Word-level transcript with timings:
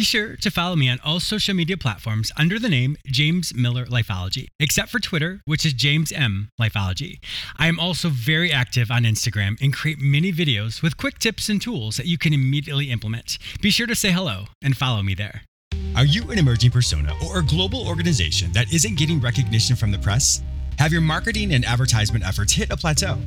Be 0.00 0.04
sure 0.04 0.34
to 0.36 0.50
follow 0.50 0.76
me 0.76 0.88
on 0.88 0.98
all 1.04 1.20
social 1.20 1.52
media 1.52 1.76
platforms 1.76 2.32
under 2.38 2.58
the 2.58 2.70
name 2.70 2.96
James 3.04 3.54
Miller 3.54 3.84
Lifeology, 3.84 4.46
except 4.58 4.88
for 4.88 4.98
Twitter, 4.98 5.42
which 5.44 5.66
is 5.66 5.74
James 5.74 6.10
M 6.10 6.48
Lifeology. 6.58 7.18
I 7.58 7.66
am 7.66 7.78
also 7.78 8.08
very 8.08 8.50
active 8.50 8.90
on 8.90 9.02
Instagram 9.02 9.60
and 9.60 9.74
create 9.74 9.98
many 10.00 10.32
videos 10.32 10.80
with 10.80 10.96
quick 10.96 11.18
tips 11.18 11.50
and 11.50 11.60
tools 11.60 11.98
that 11.98 12.06
you 12.06 12.16
can 12.16 12.32
immediately 12.32 12.90
implement. 12.90 13.36
Be 13.60 13.68
sure 13.68 13.86
to 13.86 13.94
say 13.94 14.10
hello 14.10 14.44
and 14.62 14.74
follow 14.74 15.02
me 15.02 15.12
there. 15.12 15.42
Are 15.94 16.06
you 16.06 16.30
an 16.30 16.38
emerging 16.38 16.70
persona 16.70 17.12
or 17.26 17.40
a 17.40 17.44
global 17.44 17.86
organization 17.86 18.52
that 18.52 18.72
isn't 18.72 18.96
getting 18.96 19.20
recognition 19.20 19.76
from 19.76 19.90
the 19.90 19.98
press? 19.98 20.40
Have 20.80 20.92
your 20.92 21.02
marketing 21.02 21.52
and 21.52 21.64
advertisement 21.66 22.26
efforts 22.26 22.54
hit 22.54 22.70
a 22.70 22.76
plateau? 22.76 23.18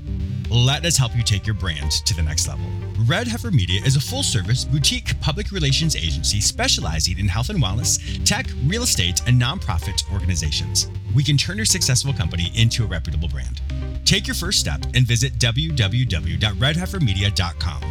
Let 0.49 0.85
us 0.85 0.97
help 0.97 1.15
you 1.15 1.21
take 1.21 1.45
your 1.45 1.53
brand 1.53 1.91
to 1.91 2.15
the 2.15 2.23
next 2.23 2.47
level. 2.47 2.65
Red 3.05 3.27
Heifer 3.27 3.51
Media 3.51 3.79
is 3.85 3.95
a 3.95 4.01
full 4.01 4.23
service 4.23 4.65
boutique 4.65 5.21
public 5.21 5.51
relations 5.51 5.95
agency 5.95 6.41
specializing 6.41 7.19
in 7.19 7.27
health 7.27 7.49
and 7.49 7.61
wellness, 7.61 8.25
tech, 8.25 8.47
real 8.65 8.81
estate, 8.81 9.21
and 9.27 9.39
nonprofit 9.39 10.11
organizations. 10.11 10.87
We 11.13 11.23
can 11.23 11.37
turn 11.37 11.57
your 11.57 11.67
successful 11.67 12.11
company 12.11 12.51
into 12.55 12.85
a 12.85 12.87
reputable 12.87 13.29
brand. 13.29 13.61
Take 14.03 14.25
your 14.25 14.35
first 14.35 14.59
step 14.59 14.81
and 14.95 15.05
visit 15.05 15.37
www.redheifermedia.com. 15.37 17.81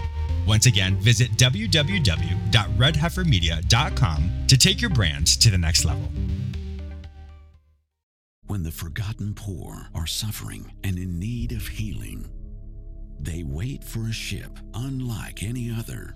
Once 0.44 0.66
again, 0.66 0.96
visit 0.96 1.30
www.redheifermedia.com 1.36 4.30
to 4.48 4.58
take 4.58 4.80
your 4.80 4.90
brand 4.90 5.40
to 5.40 5.50
the 5.50 5.58
next 5.58 5.84
level. 5.84 6.08
When 8.52 8.62
the 8.62 8.70
forgotten 8.70 9.32
poor 9.32 9.88
are 9.94 10.06
suffering 10.06 10.70
and 10.84 10.98
in 10.98 11.18
need 11.18 11.52
of 11.52 11.66
healing, 11.66 12.28
they 13.18 13.44
wait 13.44 13.82
for 13.82 14.08
a 14.08 14.12
ship 14.12 14.50
unlike 14.74 15.42
any 15.42 15.70
other. 15.70 16.14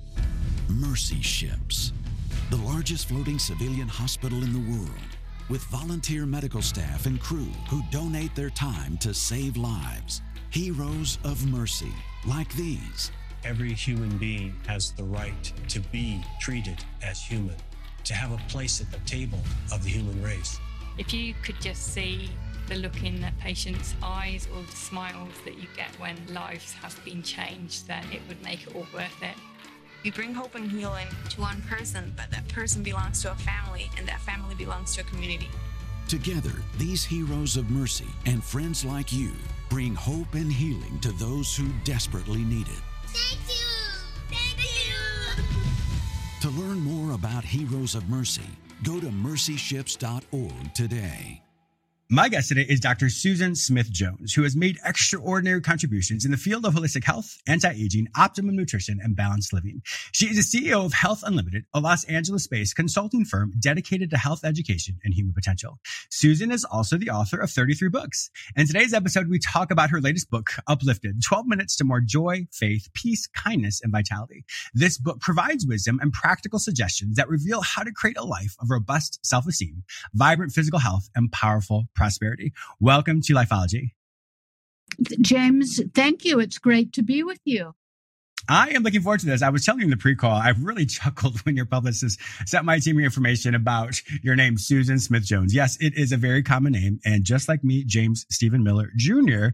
Mercy 0.69 1.23
Ships, 1.23 1.95
the 2.51 2.59
largest 2.59 3.09
floating 3.09 3.39
civilian 3.39 3.89
hospital 3.89 4.45
in 4.45 4.53
the 4.53 4.71
world, 4.71 5.17
with 5.49 5.63
volunteer 5.69 6.27
medical 6.27 6.61
staff 6.61 7.07
and 7.07 7.19
crew 7.23 7.49
who 7.71 7.81
donate 7.91 8.35
their 8.37 8.51
time 8.51 8.99
to 8.99 9.15
save 9.15 9.57
lives. 9.57 10.21
Heroes 10.51 11.19
of 11.25 11.51
mercy, 11.51 11.95
like 12.27 12.53
these. 12.53 13.13
Every 13.47 13.73
human 13.73 14.19
being 14.19 14.55
has 14.67 14.93
the 14.93 15.05
right 15.05 15.51
to 15.69 15.81
be 15.81 16.23
treated 16.39 16.85
as 17.03 17.19
human, 17.19 17.57
to 18.05 18.13
have 18.13 18.33
a 18.33 18.49
place 18.51 18.83
at 18.83 18.93
the 18.93 18.99
table 19.07 19.41
of 19.73 19.83
the 19.83 19.89
human 19.89 20.23
race. 20.23 20.61
If 20.99 21.13
you 21.13 21.35
could 21.43 21.61
just 21.61 21.93
see 21.93 22.31
the 22.69 22.77
look 22.77 23.03
in 23.03 23.23
a 23.23 23.33
patient's 23.41 23.95
eyes 24.03 24.49
or 24.55 24.63
the 24.63 24.77
smiles 24.77 25.33
that 25.45 25.57
you 25.59 25.69
get 25.77 25.91
when 26.01 26.17
lives 26.33 26.73
have 26.73 26.99
been 27.05 27.23
changed, 27.23 27.87
then 27.87 28.03
it 28.13 28.23
would 28.29 28.43
make 28.43 28.67
it 28.67 28.75
all 28.75 28.87
worth 28.95 29.23
it. 29.23 29.37
We 30.03 30.11
bring 30.11 30.33
hope 30.33 30.55
and 30.55 30.71
healing 30.71 31.07
to 31.31 31.41
one 31.41 31.61
person, 31.63 32.15
but 32.17 32.31
that 32.31 32.49
person 32.49 32.83
belongs 32.83 33.23
to 33.23 33.33
a 33.33 33.35
family, 33.35 33.91
and 33.99 34.09
that 34.09 34.21
family 34.21 34.55
belongs 34.55 34.95
to 34.95 35.03
a 35.03 35.05
community. 35.05 35.49
Together, 36.09 36.53
these 36.79 37.05
heroes 37.05 37.57
of 37.57 37.71
mercy 37.71 38.07
and 38.25 38.43
friends 38.43 38.85
like 38.85 39.13
you 39.13 39.33
bring 39.69 39.95
hope 39.95 40.33
and 40.35 40.53
healing 40.53 40.99
to 41.01 41.13
those 41.13 41.57
who 41.57 41.69
desperately 41.85 42.43
need 42.45 42.69
it. 42.69 42.83
Thank 43.09 43.41
you! 43.49 43.67
Thank 44.31 44.59
you! 44.63 45.43
To 46.43 46.51
learn 46.51 46.79
more 46.79 47.15
about 47.15 47.45
Heroes 47.45 47.95
of 47.95 48.09
Mercy, 48.09 48.49
go 48.83 49.01
to 49.01 49.07
mercyships.org 49.07 50.75
today. 50.75 51.46
My 52.09 52.29
guest 52.29 52.51
today 52.51 52.65
is 52.69 52.79
Dr. 52.79 53.09
Susan 53.09 53.57
Smith 53.57 53.91
Jones, 53.91 54.33
who 54.33 54.45
has 54.45 54.55
made 54.55 54.79
extraordinary 54.85 55.61
contributions 55.61 56.25
in 56.25 56.31
the 56.31 56.37
field 56.37 56.65
of 56.65 56.75
holistic 56.75 57.03
health, 57.03 57.37
anti-aging, 57.49 58.07
optimum 58.17 58.55
nutrition, 58.55 59.01
and 59.03 59.17
balanced 59.17 59.53
living. 59.53 59.83
She 60.13 60.27
is 60.27 60.37
the 60.37 60.61
CEO 60.61 60.87
of 60.87 60.93
Health 60.93 61.25
Unlimited, 61.27 61.65
a 61.75 61.81
Los 61.81 62.05
Angeles-based 62.05 62.77
consulting 62.77 63.25
firm 63.25 63.55
dedicated 63.59 64.11
to 64.11 64.19
health 64.19 64.45
education 64.45 65.01
and 65.03 65.15
human 65.15 65.35
potential. 65.35 65.81
Susan 66.09 66.53
is 66.53 66.65
also 66.65 66.97
the 66.97 67.11
author 67.11 67.41
of 67.41 67.51
33 67.51 67.89
books. 67.89 68.31
In 68.55 68.69
today's 68.69 68.95
episode, 68.95 69.29
we 69.29 69.41
talk 69.41 69.73
about 69.73 69.91
her 69.91 70.01
latest 70.01 70.31
book, 70.31 70.51
Uplifted, 70.69 71.25
12 71.25 71.47
Minutes 71.49 71.75
to 71.75 71.85
More 71.85 72.01
Joy, 72.01 72.47
Faith, 72.53 72.87
Peace, 72.95 73.27
Kindness, 73.27 73.81
and 73.83 73.91
Vitality. 73.91 74.45
This 74.73 74.97
book 74.97 75.19
provides 75.19 75.67
wisdom 75.67 75.99
and 76.01 76.13
practical 76.13 76.61
suggestions 76.61 77.17
that 77.17 77.29
reveal 77.29 77.63
how 77.63 77.83
to 77.83 77.91
create 77.91 78.17
a 78.17 78.25
life 78.25 78.55
of 78.61 78.71
robust 78.71 79.19
self-esteem, 79.27 79.83
vibrant 80.15 80.53
physical 80.53 80.79
health, 80.79 81.09
and 81.17 81.33
powerful 81.33 81.89
prosperity. 81.97 82.53
Welcome 82.81 83.21
to 83.23 83.35
Lifeology. 83.35 83.93
James, 85.21 85.81
thank 85.95 86.25
you. 86.25 86.39
It's 86.39 86.59
great 86.59 86.93
to 86.93 87.03
be 87.03 87.23
with 87.23 87.41
you. 87.45 87.75
I 88.49 88.71
am 88.71 88.85
looking 88.85 89.01
forward 89.01 89.21
to 89.21 89.27
this. 89.27 89.43
I 89.43 89.49
was 89.49 89.65
telling 89.65 89.81
you 89.81 89.87
in 89.87 89.91
the 89.91 89.97
pre-call, 89.97 90.31
I 90.31 90.51
really 90.51 90.87
chuckled 90.87 91.41
when 91.41 91.57
your 91.57 91.67
publicist 91.67 92.21
sent 92.47 92.65
my 92.65 92.79
team 92.79 92.97
your 92.97 93.05
information 93.05 93.55
about 93.55 94.01
your 94.23 94.37
name, 94.37 94.57
Susan 94.57 94.99
Smith 95.01 95.25
Jones. 95.25 95.55
Yes, 95.55 95.77
it 95.81 95.95
is 95.97 96.13
a 96.13 96.17
very 96.17 96.43
common 96.43 96.73
name. 96.73 97.01
And 97.05 97.25
just 97.25 97.49
like 97.49 97.65
me, 97.65 97.83
James 97.85 98.25
Stephen 98.31 98.63
Miller 98.63 98.91
Jr., 98.97 99.49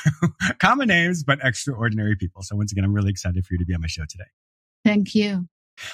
common 0.58 0.88
names, 0.88 1.22
but 1.24 1.40
extraordinary 1.42 2.16
people. 2.16 2.42
So 2.42 2.56
once 2.56 2.72
again, 2.72 2.84
I'm 2.84 2.94
really 2.94 3.10
excited 3.10 3.44
for 3.44 3.54
you 3.54 3.58
to 3.58 3.66
be 3.66 3.74
on 3.74 3.82
my 3.82 3.86
show 3.86 4.04
today. 4.08 4.24
Thank 4.84 5.14
you. 5.14 5.46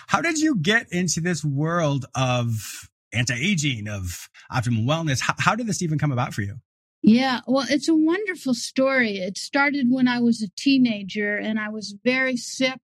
How 0.07 0.21
did 0.21 0.39
you 0.39 0.57
get 0.57 0.87
into 0.93 1.21
this 1.21 1.45
world 1.45 2.07
of 2.15 2.89
anti-aging, 3.15 3.89
of 3.89 4.29
optimal 4.53 4.85
wellness? 4.85 5.21
How, 5.21 5.35
how 5.39 5.55
did 5.55 5.67
this 5.67 5.83
even 5.83 5.99
come 5.99 6.13
about 6.13 6.35
for 6.35 6.43
you? 6.43 6.57
Yeah, 7.03 7.41
well, 7.47 7.67
it's 7.69 7.89
a 7.89 7.95
wonderful 7.95 8.55
story. 8.55 9.19
It 9.19 9.37
started 9.37 9.89
when 9.91 10.09
I 10.09 10.21
was 10.21 10.43
a 10.43 10.49
teenager 10.57 11.37
and 11.37 11.61
I 11.61 11.69
was 11.69 11.97
very 12.03 12.37
sick. 12.37 12.79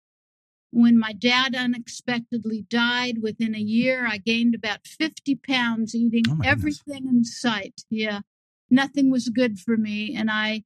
When 0.71 0.99
my 0.99 1.13
dad 1.13 1.55
unexpectedly 1.55 2.67
died, 2.69 3.19
within 3.23 3.55
a 3.55 3.59
year, 3.59 4.07
I 4.07 4.19
gained 4.19 4.55
about 4.55 4.87
50 4.87 5.37
pounds 5.47 5.95
eating 5.95 6.25
Oh, 6.31 6.41
everything 6.45 7.07
in 7.09 7.25
sight. 7.25 7.83
Yeah, 7.91 8.21
nothing 8.71 9.11
was 9.11 9.29
good 9.29 9.59
for 9.59 9.77
me. 9.77 10.15
And 10.17 10.31
I, 10.31 10.65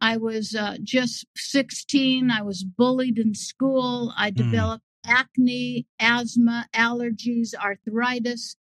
I 0.00 0.16
was 0.16 0.54
uh, 0.54 0.76
just 0.82 1.26
16. 1.36 2.30
I 2.30 2.42
was 2.42 2.64
bullied 2.64 3.18
in 3.18 3.34
school. 3.34 4.12
I 4.16 4.30
developed 4.30 4.84
acne, 5.04 5.86
asthma, 5.98 6.66
allergies, 6.74 7.54
arthritis. 7.54 8.56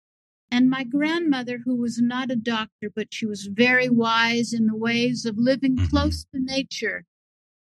And 0.49 0.69
my 0.69 0.83
grandmother, 0.83 1.59
who 1.65 1.75
was 1.75 1.99
not 2.01 2.31
a 2.31 2.35
doctor, 2.35 2.89
but 2.93 3.13
she 3.13 3.25
was 3.25 3.47
very 3.51 3.89
wise 3.89 4.53
in 4.53 4.67
the 4.67 4.75
ways 4.77 5.25
of 5.25 5.37
living 5.37 5.75
Mhm. 5.75 5.89
close 5.89 6.23
to 6.33 6.39
nature, 6.39 7.05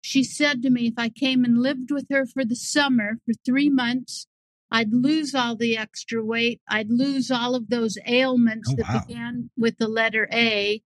she 0.01 0.23
said 0.23 0.61
to 0.61 0.69
me 0.69 0.87
if 0.87 0.93
I 0.97 1.09
came 1.09 1.43
and 1.43 1.57
lived 1.63 1.89
with 1.89 2.05
her 2.11 2.25
for 2.27 2.45
the 2.45 2.55
summer 2.55 3.17
for 3.25 3.33
three 3.43 3.69
months, 3.69 4.27
I'd 4.69 4.93
lose 4.93 5.33
all 5.33 5.55
the 5.55 5.77
extra 5.77 6.23
weight. 6.23 6.61
I'd 6.67 6.89
lose 6.91 7.31
all 7.31 7.55
of 7.55 7.69
those 7.69 7.97
ailments 8.05 8.71
Oh, 8.71 8.75
that 8.77 8.87
wow. 8.93 8.99
began 9.07 9.49
with 9.57 9.77
the 9.77 9.87
letter 9.87 10.27
A, 10.31 10.83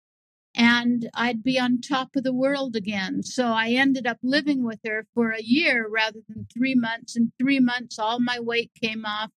and 0.55 1.11
I'd 1.15 1.43
be 1.43 1.59
on 1.59 1.81
top 1.81 2.17
of 2.17 2.25
the 2.25 2.33
world 2.35 2.75
again. 2.77 3.23
So 3.23 3.49
I 3.49 3.71
ended 3.71 4.07
up 4.07 4.19
living 4.23 4.65
with 4.65 4.81
her 4.87 5.07
for 5.15 5.31
a 5.31 5.43
year 5.43 5.87
rather 5.89 6.21
than 6.29 6.47
three 6.53 6.75
months. 6.75 7.17
In 7.17 7.33
three 7.39 7.61
months, 7.61 7.99
all 7.99 8.19
my 8.21 8.41
weight 8.41 8.71
came 8.81 9.05
off. 9.05 9.31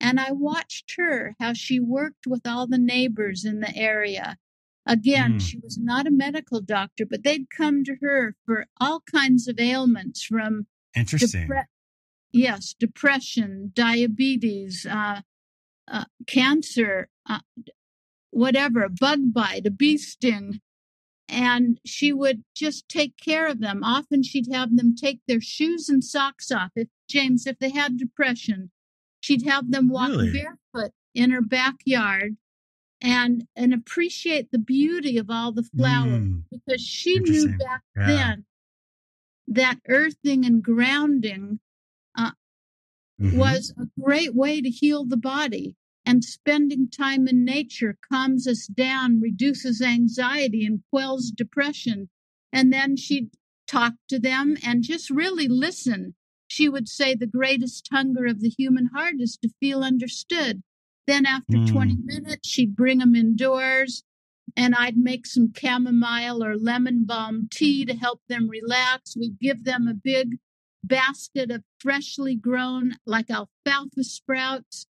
And 0.00 0.20
I 0.20 0.32
watched 0.32 0.94
her, 0.96 1.34
how 1.40 1.52
she 1.54 1.80
worked 1.80 2.26
with 2.26 2.46
all 2.46 2.66
the 2.66 2.78
neighbors 2.78 3.44
in 3.44 3.60
the 3.60 3.74
area. 3.76 4.36
Again, 4.86 5.34
Mm. 5.38 5.40
she 5.40 5.58
was 5.58 5.78
not 5.78 6.06
a 6.06 6.10
medical 6.10 6.60
doctor, 6.60 7.06
but 7.06 7.22
they'd 7.22 7.48
come 7.48 7.84
to 7.84 7.96
her 8.02 8.36
for 8.44 8.66
all 8.78 9.00
kinds 9.00 9.48
of 9.48 9.58
ailments 9.58 10.22
from 10.24 10.66
Interesting. 10.94 11.48
depre- 11.48 11.66
yes, 12.32 12.74
depression, 12.78 13.72
diabetes, 13.74 14.84
uh, 14.84 15.22
uh, 15.88 16.04
cancer, 16.26 17.08
uh, 17.26 17.40
whatever, 18.30 18.88
bug 18.88 19.32
bite, 19.32 19.66
a 19.66 19.70
bee 19.70 19.96
sting. 19.96 20.60
And 21.28 21.80
she 21.86 22.12
would 22.12 22.44
just 22.54 22.86
take 22.88 23.16
care 23.16 23.46
of 23.46 23.60
them. 23.60 23.82
Often 23.82 24.24
she'd 24.24 24.52
have 24.52 24.76
them 24.76 24.94
take 24.94 25.20
their 25.26 25.40
shoes 25.40 25.88
and 25.88 26.04
socks 26.04 26.50
off. 26.52 26.72
If 26.76 26.88
James, 27.08 27.46
if 27.46 27.58
they 27.58 27.70
had 27.70 27.96
depression, 27.96 28.70
she'd 29.24 29.46
have 29.46 29.70
them 29.70 29.88
walk 29.88 30.10
Really? 30.10 30.32
barefoot 30.32 30.92
in 31.14 31.30
her 31.30 31.40
backyard 31.40 32.36
and 33.00 33.46
and 33.56 33.72
appreciate 33.72 34.50
the 34.50 34.58
beauty 34.58 35.16
of 35.16 35.30
all 35.30 35.50
the 35.50 35.62
flowers 35.62 36.24
Mm, 36.24 36.44
because 36.50 36.82
she 36.82 37.18
knew 37.20 37.56
back 37.56 37.82
Yeah. 37.96 38.06
then 38.06 38.44
that 39.46 39.78
earthing 39.88 40.44
and 40.44 40.62
grounding 40.62 41.60
mhm. 42.18 43.38
was 43.38 43.72
a 43.78 43.86
great 43.98 44.34
way 44.34 44.60
to 44.60 44.68
heal 44.68 45.04
the 45.06 45.16
body. 45.16 45.76
And 46.06 46.22
spending 46.22 46.90
time 46.90 47.26
in 47.28 47.44
nature 47.46 47.96
calms 48.10 48.46
us 48.46 48.66
down, 48.66 49.20
reduces 49.20 49.80
anxiety, 49.80 50.66
and 50.66 50.82
quells 50.90 51.30
depression. 51.30 52.10
And 52.52 52.70
then 52.70 52.96
she'd 52.96 53.30
talk 53.66 53.94
to 54.08 54.18
them 54.18 54.56
and 54.62 54.82
just 54.82 55.08
really 55.08 55.48
listen. 55.48 56.14
She 56.54 56.68
would 56.68 56.88
say 56.88 57.14
the 57.14 57.26
greatest 57.26 57.88
hunger 57.90 58.26
of 58.26 58.40
the 58.40 58.48
human 58.48 58.90
heart 58.94 59.16
is 59.18 59.36
to 59.42 59.48
feel 59.58 59.82
understood. 59.82 60.62
Then 61.04 61.26
after 61.26 61.56
Mm. 61.58 61.66
20 61.66 61.96
minutes, 62.04 62.48
she'd 62.48 62.76
bring 62.76 62.98
them 62.98 63.16
indoors 63.16 64.04
and 64.56 64.72
I'd 64.76 64.96
make 64.96 65.26
some 65.26 65.52
chamomile 65.52 66.44
or 66.44 66.56
lemon 66.56 67.04
balm 67.04 67.48
tea 67.50 67.84
to 67.86 67.96
help 67.96 68.20
them 68.28 68.48
relax. 68.48 69.16
We'd 69.16 69.40
give 69.40 69.64
them 69.64 69.88
a 69.88 69.94
big 69.94 70.38
basket 70.84 71.50
of 71.50 71.64
freshly 71.80 72.36
grown, 72.36 72.98
like 73.04 73.30
alfalfa 73.30 74.04
sprouts. 74.04 74.86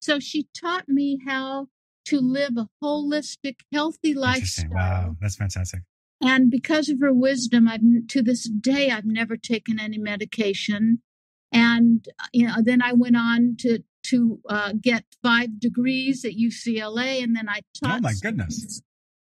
So 0.00 0.20
she 0.20 0.46
taught 0.54 0.88
me 0.88 1.18
how 1.26 1.66
to 2.04 2.20
live 2.20 2.56
a 2.56 2.68
holistic, 2.80 3.56
healthy 3.72 4.14
lifestyle. 4.14 4.70
Wow, 4.70 5.16
that's 5.20 5.36
fantastic. 5.36 5.82
And 6.20 6.48
because 6.50 6.88
of 6.88 7.00
her 7.00 7.12
wisdom, 7.12 7.66
I've 7.66 8.06
to 8.08 8.22
this 8.22 8.48
day 8.48 8.90
I've 8.90 9.04
never 9.04 9.36
taken 9.36 9.80
any 9.80 9.98
medication. 9.98 11.02
And 11.52 12.06
you 12.32 12.46
know, 12.46 12.56
then 12.62 12.82
I 12.82 12.92
went 12.92 13.16
on 13.16 13.56
to 13.60 13.80
to 14.04 14.40
uh, 14.48 14.72
get 14.80 15.04
five 15.22 15.60
degrees 15.60 16.24
at 16.24 16.32
UCLA, 16.32 17.22
and 17.22 17.36
then 17.36 17.48
I 17.48 17.60
taught 17.82 17.98
Oh 17.98 18.00
my 18.00 18.14
goodness. 18.22 18.54
students, 18.54 18.82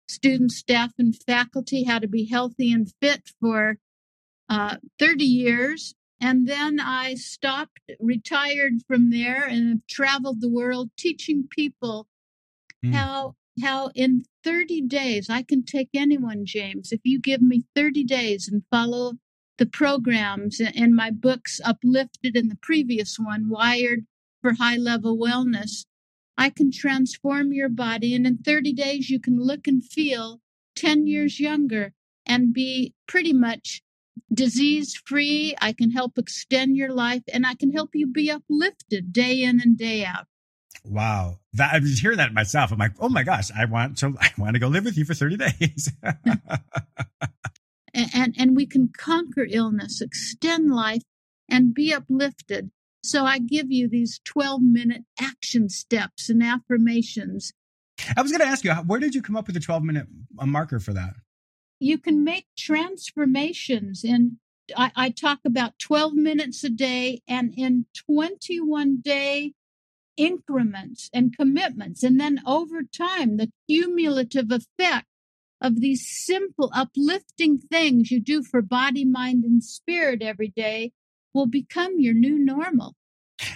students, 0.07 0.57
staff, 0.57 0.94
and 0.97 1.15
faculty 1.15 1.83
how 1.83 2.00
to 2.00 2.07
be 2.07 2.25
healthy 2.25 2.71
and 2.71 2.91
fit 3.01 3.31
for 3.39 3.77
uh, 4.50 4.77
30 5.00 5.23
years. 5.23 5.94
And 6.23 6.47
then 6.47 6.79
I 6.79 7.15
stopped, 7.15 7.79
retired 8.00 8.74
from 8.88 9.09
there, 9.09 9.44
and 9.44 9.69
have 9.69 9.88
traveled 9.88 10.41
the 10.41 10.50
world 10.50 10.91
teaching 10.97 11.47
people 11.50 12.07
Hmm. 12.83 12.94
how 12.94 13.35
how 13.62 13.91
in 13.94 14.24
30 14.44 14.81
days 14.81 15.29
I 15.29 15.44
can 15.44 15.63
take 15.63 15.89
anyone, 15.94 16.45
James. 16.45 16.91
If 16.91 17.01
you 17.03 17.19
give 17.19 17.41
me 17.41 17.63
30 17.75 18.03
days 18.03 18.47
and 18.47 18.63
follow 18.71 19.13
the 19.62 19.66
programs 19.68 20.60
and 20.60 20.96
my 20.96 21.12
books 21.12 21.62
uplifted 21.63 22.36
in 22.36 22.48
the 22.48 22.58
previous 22.63 23.19
one, 23.19 23.48
Wired 23.48 24.08
for 24.42 24.54
High 24.54 24.78
Level 24.78 25.16
Wellness, 25.16 25.86
I 26.36 26.50
can 26.50 26.72
transform 26.72 27.54
your 27.54 27.69
body. 27.69 28.16
And 28.16 28.25
in 28.25 28.40
30 28.40 28.74
days, 28.74 29.12
you 29.12 29.19
can 29.19 29.40
look 29.40 29.68
and 29.68 29.86
feel 29.86 30.42
10 30.78 31.06
years 31.06 31.40
younger 31.40 31.94
and 32.25 32.52
be 32.52 32.96
pretty 33.08 33.34
much 33.34 33.84
disease 34.34 35.00
free. 35.06 35.54
I 35.62 35.74
can 35.74 35.92
help 35.92 36.18
extend 36.18 36.75
your 36.75 36.92
life 36.92 37.22
and 37.31 37.46
I 37.46 37.54
can 37.54 37.72
help 37.72 37.92
you 37.94 38.08
be 38.08 38.31
uplifted 38.31 39.13
day 39.13 39.44
in 39.44 39.62
and 39.62 39.78
day 39.78 40.04
out. 40.04 40.25
Wow. 40.84 41.38
That 41.54 41.75
I 41.75 41.78
was 41.78 42.00
hearing 42.00 42.18
that 42.18 42.34
myself. 42.34 42.72
I'm 42.72 42.80
like, 42.80 42.94
oh 43.00 43.10
my 43.10 43.22
gosh, 43.22 43.52
I 43.56 43.66
want 43.66 44.00
to 44.00 44.16
I 44.19 44.31
want 44.40 44.56
to 44.56 44.60
go 44.60 44.69
live 44.69 44.86
with 44.86 44.98
you 44.98 45.06
for 45.06 45.13
30 45.13 45.38
days. 45.38 45.92
and, 47.93 48.35
and 48.38 48.55
we 48.55 48.65
can 48.65 48.89
conquer 48.95 49.45
illness, 49.49 50.01
extend 50.01 50.71
life, 50.71 51.03
and 51.49 51.73
be 51.73 51.93
uplifted. 51.93 52.71
So 53.03 53.25
I 53.25 53.39
give 53.39 53.71
you 53.71 53.89
these 53.89 54.19
12 54.25 54.61
minute 54.61 55.03
action 55.19 55.69
steps 55.69 56.29
and 56.29 56.43
affirmations. 56.43 57.53
I 58.15 58.21
was 58.21 58.31
going 58.31 58.41
to 58.41 58.47
ask 58.47 58.63
you, 58.63 58.73
where 58.73 58.99
did 58.99 59.15
you 59.15 59.21
come 59.21 59.35
up 59.35 59.47
with 59.47 59.55
the 59.55 59.59
12 59.59 59.83
minute 59.83 60.07
uh, 60.39 60.45
marker 60.45 60.79
for 60.79 60.93
that? 60.93 61.13
You 61.79 61.97
can 61.97 62.23
make 62.23 62.45
transformations 62.57 64.03
in, 64.03 64.38
I, 64.77 64.91
I 64.95 65.09
talk 65.09 65.39
about 65.45 65.79
12 65.79 66.13
minutes 66.13 66.63
a 66.63 66.69
day 66.69 67.21
and 67.27 67.53
in 67.57 67.85
21 68.07 69.01
day 69.01 69.53
increments 70.17 71.09
and 71.13 71.35
commitments. 71.35 72.03
And 72.03 72.19
then 72.19 72.41
over 72.45 72.83
time, 72.83 73.38
the 73.38 73.51
cumulative 73.67 74.51
effect 74.51 75.07
of 75.62 75.80
these 75.80 76.06
simple, 76.25 76.72
uplifting 76.74 77.60
things 77.60 78.12
you 78.12 78.19
do 78.19 78.44
for 78.44 78.62
body, 78.62 79.06
mind, 79.06 79.44
and 79.44 79.63
spirit 79.63 80.22
every 80.22 80.50
day 80.50 80.92
will 81.34 81.46
become 81.46 82.00
your 82.00 82.13
new 82.13 82.38
normal. 82.38 82.96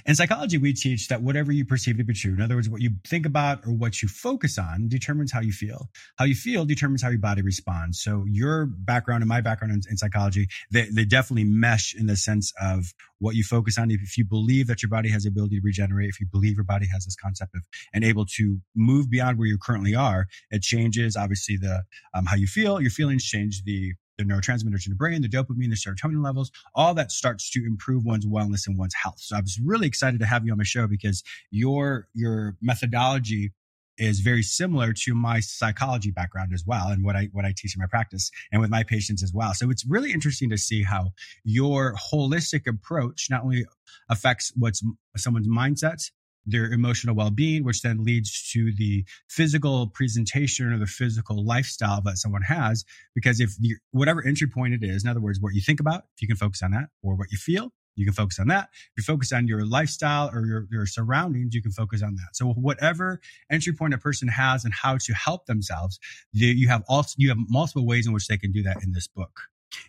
In 0.06 0.16
psychology, 0.16 0.58
we 0.58 0.74
teach 0.74 1.08
that 1.08 1.22
whatever 1.22 1.52
you 1.52 1.66
perceive 1.66 1.98
to 1.98 2.04
be 2.04 2.14
true, 2.14 2.34
in 2.34 2.42
other 2.42 2.56
words, 2.56 2.70
what 2.70 2.82
you 2.82 2.92
think 3.06 3.26
about 3.26 3.66
or 3.66 3.74
what 3.74 4.02
you 4.02 4.08
focus 4.08 4.58
on 4.58 4.88
determines 4.88 5.32
how 5.32 5.42
you 5.42 5.52
feel. 5.52 5.90
How 6.18 6.26
you 6.26 6.36
feel 6.36 6.66
determines 6.66 7.02
how 7.02 7.10
your 7.10 7.20
body 7.20 7.42
responds. 7.42 8.02
So 8.02 8.26
your 8.28 8.66
background 8.66 9.22
and 9.22 9.30
my 9.30 9.42
background 9.42 9.74
in, 9.74 9.82
in 9.90 9.98
psychology, 9.98 10.48
they, 10.72 10.88
they 10.90 11.06
definitely 11.06 11.46
mesh 11.46 11.96
in 11.96 12.08
the 12.08 12.16
sense 12.16 12.54
of 12.62 12.94
what 13.20 13.36
you 13.36 13.44
focus 13.44 13.78
on. 13.78 13.92
If, 13.92 14.02
if 14.02 14.18
you 14.18 14.26
believe 14.26 14.68
that 14.68 14.82
your 14.82 14.90
body 14.90 15.10
has 15.10 15.24
the 15.24 15.30
ability 15.30 15.58
to 15.58 15.62
regenerate, 15.64 16.10
if 16.10 16.20
you 16.20 16.28
believe 16.32 16.56
your 16.56 16.66
body 16.66 16.88
has 16.92 17.06
this 17.06 17.16
concept 17.16 17.56
of 17.56 17.64
and 17.94 18.04
able 18.04 18.26
to 18.38 18.60
move 18.76 19.10
beyond 19.10 19.38
where 19.38 19.48
you 19.48 19.58
currently 19.58 19.96
are, 19.96 20.28
it 20.52 20.62
changes 20.62 21.16
obviously 21.16 21.58
the 21.58 21.84
um, 22.14 22.26
how 22.26 22.36
you 22.36 22.48
feel. 22.48 22.82
Your 22.82 22.92
feelings 22.92 23.24
change 23.24 23.64
the 23.64 23.94
the 24.18 24.24
neurotransmitters 24.24 24.86
in 24.86 24.92
the 24.92 24.96
brain, 24.96 25.22
the 25.22 25.30
dopamine, 25.30 25.70
the 25.70 25.76
serotonin 25.76 26.24
levels, 26.24 26.52
all 26.74 26.94
that 26.94 27.12
starts 27.12 27.50
to 27.52 27.64
improve 27.66 28.06
one's 28.06 28.26
wellness 28.26 28.68
and 28.68 28.78
one's 28.78 28.96
health. 28.96 29.20
So 29.20 29.36
I 29.36 29.42
was 29.42 29.60
really 29.64 29.88
excited 29.88 30.20
to 30.20 30.26
have 30.26 30.46
you 30.46 30.52
on 30.52 30.58
my 30.58 30.64
show 30.64 30.88
because 30.88 31.24
your 31.52 32.08
your 32.14 32.56
methodology 32.62 33.52
is 33.98 34.20
very 34.20 34.44
similar 34.44 34.92
to 34.92 35.16
my 35.16 35.40
psychology 35.40 36.12
background 36.12 36.52
as 36.54 36.66
well 36.66 36.88
and 36.90 37.04
what 37.04 37.16
I 37.16 37.30
what 37.32 37.46
I 37.46 37.54
teach 37.56 37.76
in 37.76 37.80
my 37.80 37.88
practice 37.88 38.30
and 38.52 38.62
with 38.62 38.70
my 38.70 38.84
patients 38.84 39.24
as 39.24 39.34
well. 39.34 39.54
So 39.54 39.70
it's 39.70 39.86
really 39.86 40.12
interesting 40.12 40.50
to 40.50 40.58
see 40.58 40.84
how 40.84 41.12
your 41.44 41.96
holistic 41.96 42.68
approach 42.68 43.28
not 43.30 43.44
only 43.44 43.66
affects 44.10 44.52
what's 44.58 44.84
someone's 45.16 45.48
mindsets, 45.48 46.12
their 46.46 46.72
emotional 46.72 47.16
well-being, 47.16 47.64
which 47.64 47.82
then 47.82 48.04
leads 48.04 48.52
to 48.52 48.72
the 48.78 49.04
physical 49.30 49.88
presentation 49.88 50.72
or 50.72 50.78
the 50.78 50.86
physical 50.86 51.44
lifestyle 51.44 52.02
that 52.02 52.18
someone 52.18 52.44
has. 52.44 52.86
Because 53.14 53.40
if 53.40 53.52
you, 53.60 53.78
whatever 53.92 54.26
entry 54.26 54.48
point 54.48 54.74
it 54.74 54.84
is, 54.84 55.04
in 55.04 55.10
other 55.10 55.22
words, 55.22 55.40
what 55.42 55.54
you 55.54 55.62
think 55.62 55.80
about, 55.80 56.04
if 56.16 56.22
you 56.22 56.28
can 56.28 56.38
focus 56.38 56.62
on 56.62 56.72
that, 56.72 56.86
or 57.02 57.16
what 57.16 57.32
you 57.32 57.38
feel, 57.38 57.72
you 57.96 58.06
can 58.06 58.14
focus 58.14 58.40
on 58.40 58.48
that. 58.48 58.70
If 58.74 58.92
you 58.98 59.04
focus 59.04 59.32
on 59.32 59.48
your 59.48 59.66
lifestyle 59.66 60.30
or 60.34 60.46
your, 60.46 60.68
your 60.70 60.86
surroundings, 60.86 61.56
you 61.56 61.62
can 61.62 61.72
focus 61.72 62.04
on 62.04 62.16
that. 62.16 62.36
So 62.36 62.48
whatever 62.48 63.22
entry 63.50 63.74
point 63.74 63.94
a 63.94 63.98
person 63.98 64.28
has 64.28 64.66
and 64.66 64.74
how 64.74 64.98
to 64.98 65.14
help 65.14 65.46
themselves, 65.46 66.00
you 66.34 66.48
you 66.48 66.68
have 66.68 66.84
also 66.88 67.16
you 67.18 67.30
have 67.30 67.38
multiple 67.50 67.86
ways 67.86 68.06
in 68.06 68.14
which 68.14 68.28
they 68.28 68.38
can 68.38 68.52
do 68.52 68.64
that 68.64 68.84
in 68.84 68.92
this 68.92 69.08
book. 69.08 69.32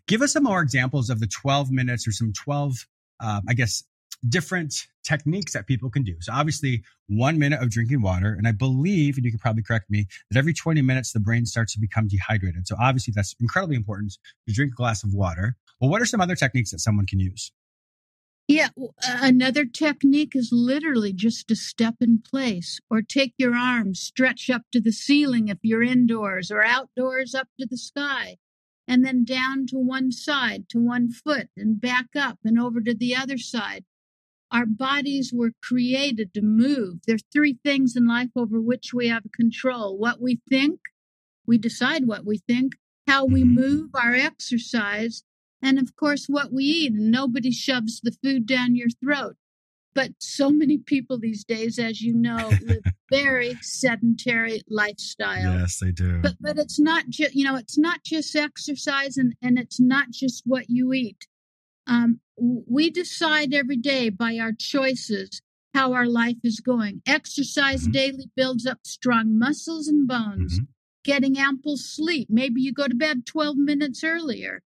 Give 0.06 0.22
us 0.22 0.32
some 0.32 0.44
more 0.44 0.62
examples 0.62 1.10
of 1.10 1.20
the 1.20 1.26
12 1.26 1.70
minutes 1.70 2.06
or 2.08 2.12
some 2.12 2.32
12, 2.32 2.86
um, 3.20 3.42
I 3.48 3.54
guess, 3.54 3.84
different 4.28 4.74
techniques 5.04 5.52
that 5.52 5.66
people 5.66 5.90
can 5.90 6.02
do. 6.02 6.16
So 6.20 6.32
obviously, 6.32 6.82
one 7.08 7.38
minute 7.38 7.62
of 7.62 7.70
drinking 7.70 8.02
water, 8.02 8.32
and 8.32 8.48
I 8.48 8.52
believe, 8.52 9.16
and 9.16 9.24
you 9.24 9.30
can 9.30 9.38
probably 9.38 9.62
correct 9.62 9.90
me, 9.90 10.06
that 10.30 10.38
every 10.38 10.52
20 10.52 10.82
minutes 10.82 11.12
the 11.12 11.20
brain 11.20 11.46
starts 11.46 11.74
to 11.74 11.80
become 11.80 12.08
dehydrated. 12.08 12.66
So 12.66 12.76
obviously, 12.80 13.12
that's 13.14 13.34
incredibly 13.40 13.76
important 13.76 14.18
to 14.48 14.54
drink 14.54 14.72
a 14.72 14.76
glass 14.76 15.04
of 15.04 15.14
water. 15.14 15.56
Well, 15.80 15.90
what 15.90 16.02
are 16.02 16.06
some 16.06 16.20
other 16.20 16.34
techniques 16.34 16.70
that 16.70 16.80
someone 16.80 17.06
can 17.06 17.20
use? 17.20 17.52
Yeah, 18.48 18.68
another 19.02 19.64
technique 19.64 20.36
is 20.36 20.50
literally 20.52 21.12
just 21.12 21.48
to 21.48 21.56
step 21.56 21.96
in 22.00 22.22
place 22.22 22.78
or 22.88 23.02
take 23.02 23.34
your 23.38 23.56
arms, 23.56 23.98
stretch 23.98 24.48
up 24.48 24.62
to 24.70 24.80
the 24.80 24.92
ceiling 24.92 25.48
if 25.48 25.58
you're 25.62 25.82
indoors 25.82 26.52
or 26.52 26.64
outdoors 26.64 27.34
up 27.34 27.48
to 27.58 27.66
the 27.66 27.76
sky, 27.76 28.36
and 28.86 29.04
then 29.04 29.24
down 29.24 29.66
to 29.66 29.76
one 29.76 30.12
side, 30.12 30.68
to 30.68 30.78
one 30.78 31.10
foot, 31.10 31.48
and 31.56 31.80
back 31.80 32.06
up 32.16 32.38
and 32.44 32.56
over 32.58 32.80
to 32.80 32.94
the 32.94 33.16
other 33.16 33.36
side. 33.36 33.84
Our 34.50 34.66
bodies 34.66 35.32
were 35.32 35.52
created 35.62 36.32
to 36.34 36.42
move. 36.42 37.00
There 37.06 37.16
are 37.16 37.30
three 37.32 37.58
things 37.64 37.96
in 37.96 38.06
life 38.06 38.30
over 38.36 38.60
which 38.60 38.94
we 38.94 39.08
have 39.08 39.24
control 39.32 39.98
what 39.98 40.20
we 40.20 40.40
think, 40.48 40.80
we 41.46 41.58
decide 41.58 42.06
what 42.06 42.24
we 42.24 42.38
think, 42.38 42.74
how 43.06 43.24
we 43.24 43.44
Mhm. 43.44 43.54
move, 43.54 43.90
our 43.94 44.14
exercise, 44.14 45.22
and 45.62 45.78
of 45.78 45.96
course 45.96 46.26
what 46.28 46.52
we 46.52 46.64
eat 46.64 46.92
and 46.92 47.10
nobody 47.10 47.50
shoves 47.50 48.00
the 48.00 48.12
food 48.22 48.46
down 48.46 48.74
your 48.76 48.90
throat 49.02 49.36
but 49.94 50.12
so 50.18 50.50
many 50.62 50.76
people 50.76 51.18
these 51.18 51.42
days 51.44 51.78
as 51.78 52.02
you 52.02 52.12
know 52.12 52.58
live 52.60 52.82
very 53.10 53.56
sedentary 53.62 54.60
lifestyle 54.68 55.54
Yes, 55.54 55.78
they 55.80 55.90
do. 55.92 56.20
but 56.20 56.34
but 56.40 56.58
it's 56.58 56.78
not 56.78 57.08
just 57.08 57.34
you 57.34 57.42
know 57.44 57.56
it's 57.56 57.78
not 57.78 58.04
just 58.04 58.36
exercise 58.36 59.16
and 59.16 59.34
and 59.40 59.58
it's 59.58 59.80
not 59.80 60.10
just 60.10 60.42
what 60.44 60.68
you 60.68 60.92
eat 60.92 61.26
um 61.86 62.20
we 62.38 62.90
decide 62.90 63.54
every 63.54 63.76
day 63.76 64.08
by 64.10 64.36
our 64.38 64.52
choices 64.52 65.40
how 65.74 65.92
our 65.92 66.06
life 66.06 66.36
is 66.42 66.60
going 66.60 67.02
exercise 67.06 67.86
Mhm. 67.86 67.92
daily 67.92 68.30
builds 68.36 68.66
up 68.66 68.80
strong 68.84 69.38
muscles 69.38 69.88
and 69.88 70.06
bones 70.06 70.60
Mhm. 70.60 70.66
getting 71.04 71.38
ample 71.38 71.76
sleep 71.76 72.28
maybe 72.30 72.60
you 72.60 72.72
go 72.72 72.88
to 72.88 72.94
bed 72.94 73.24
12 73.26 73.56
minutes 73.56 74.02
earlier 74.04 74.62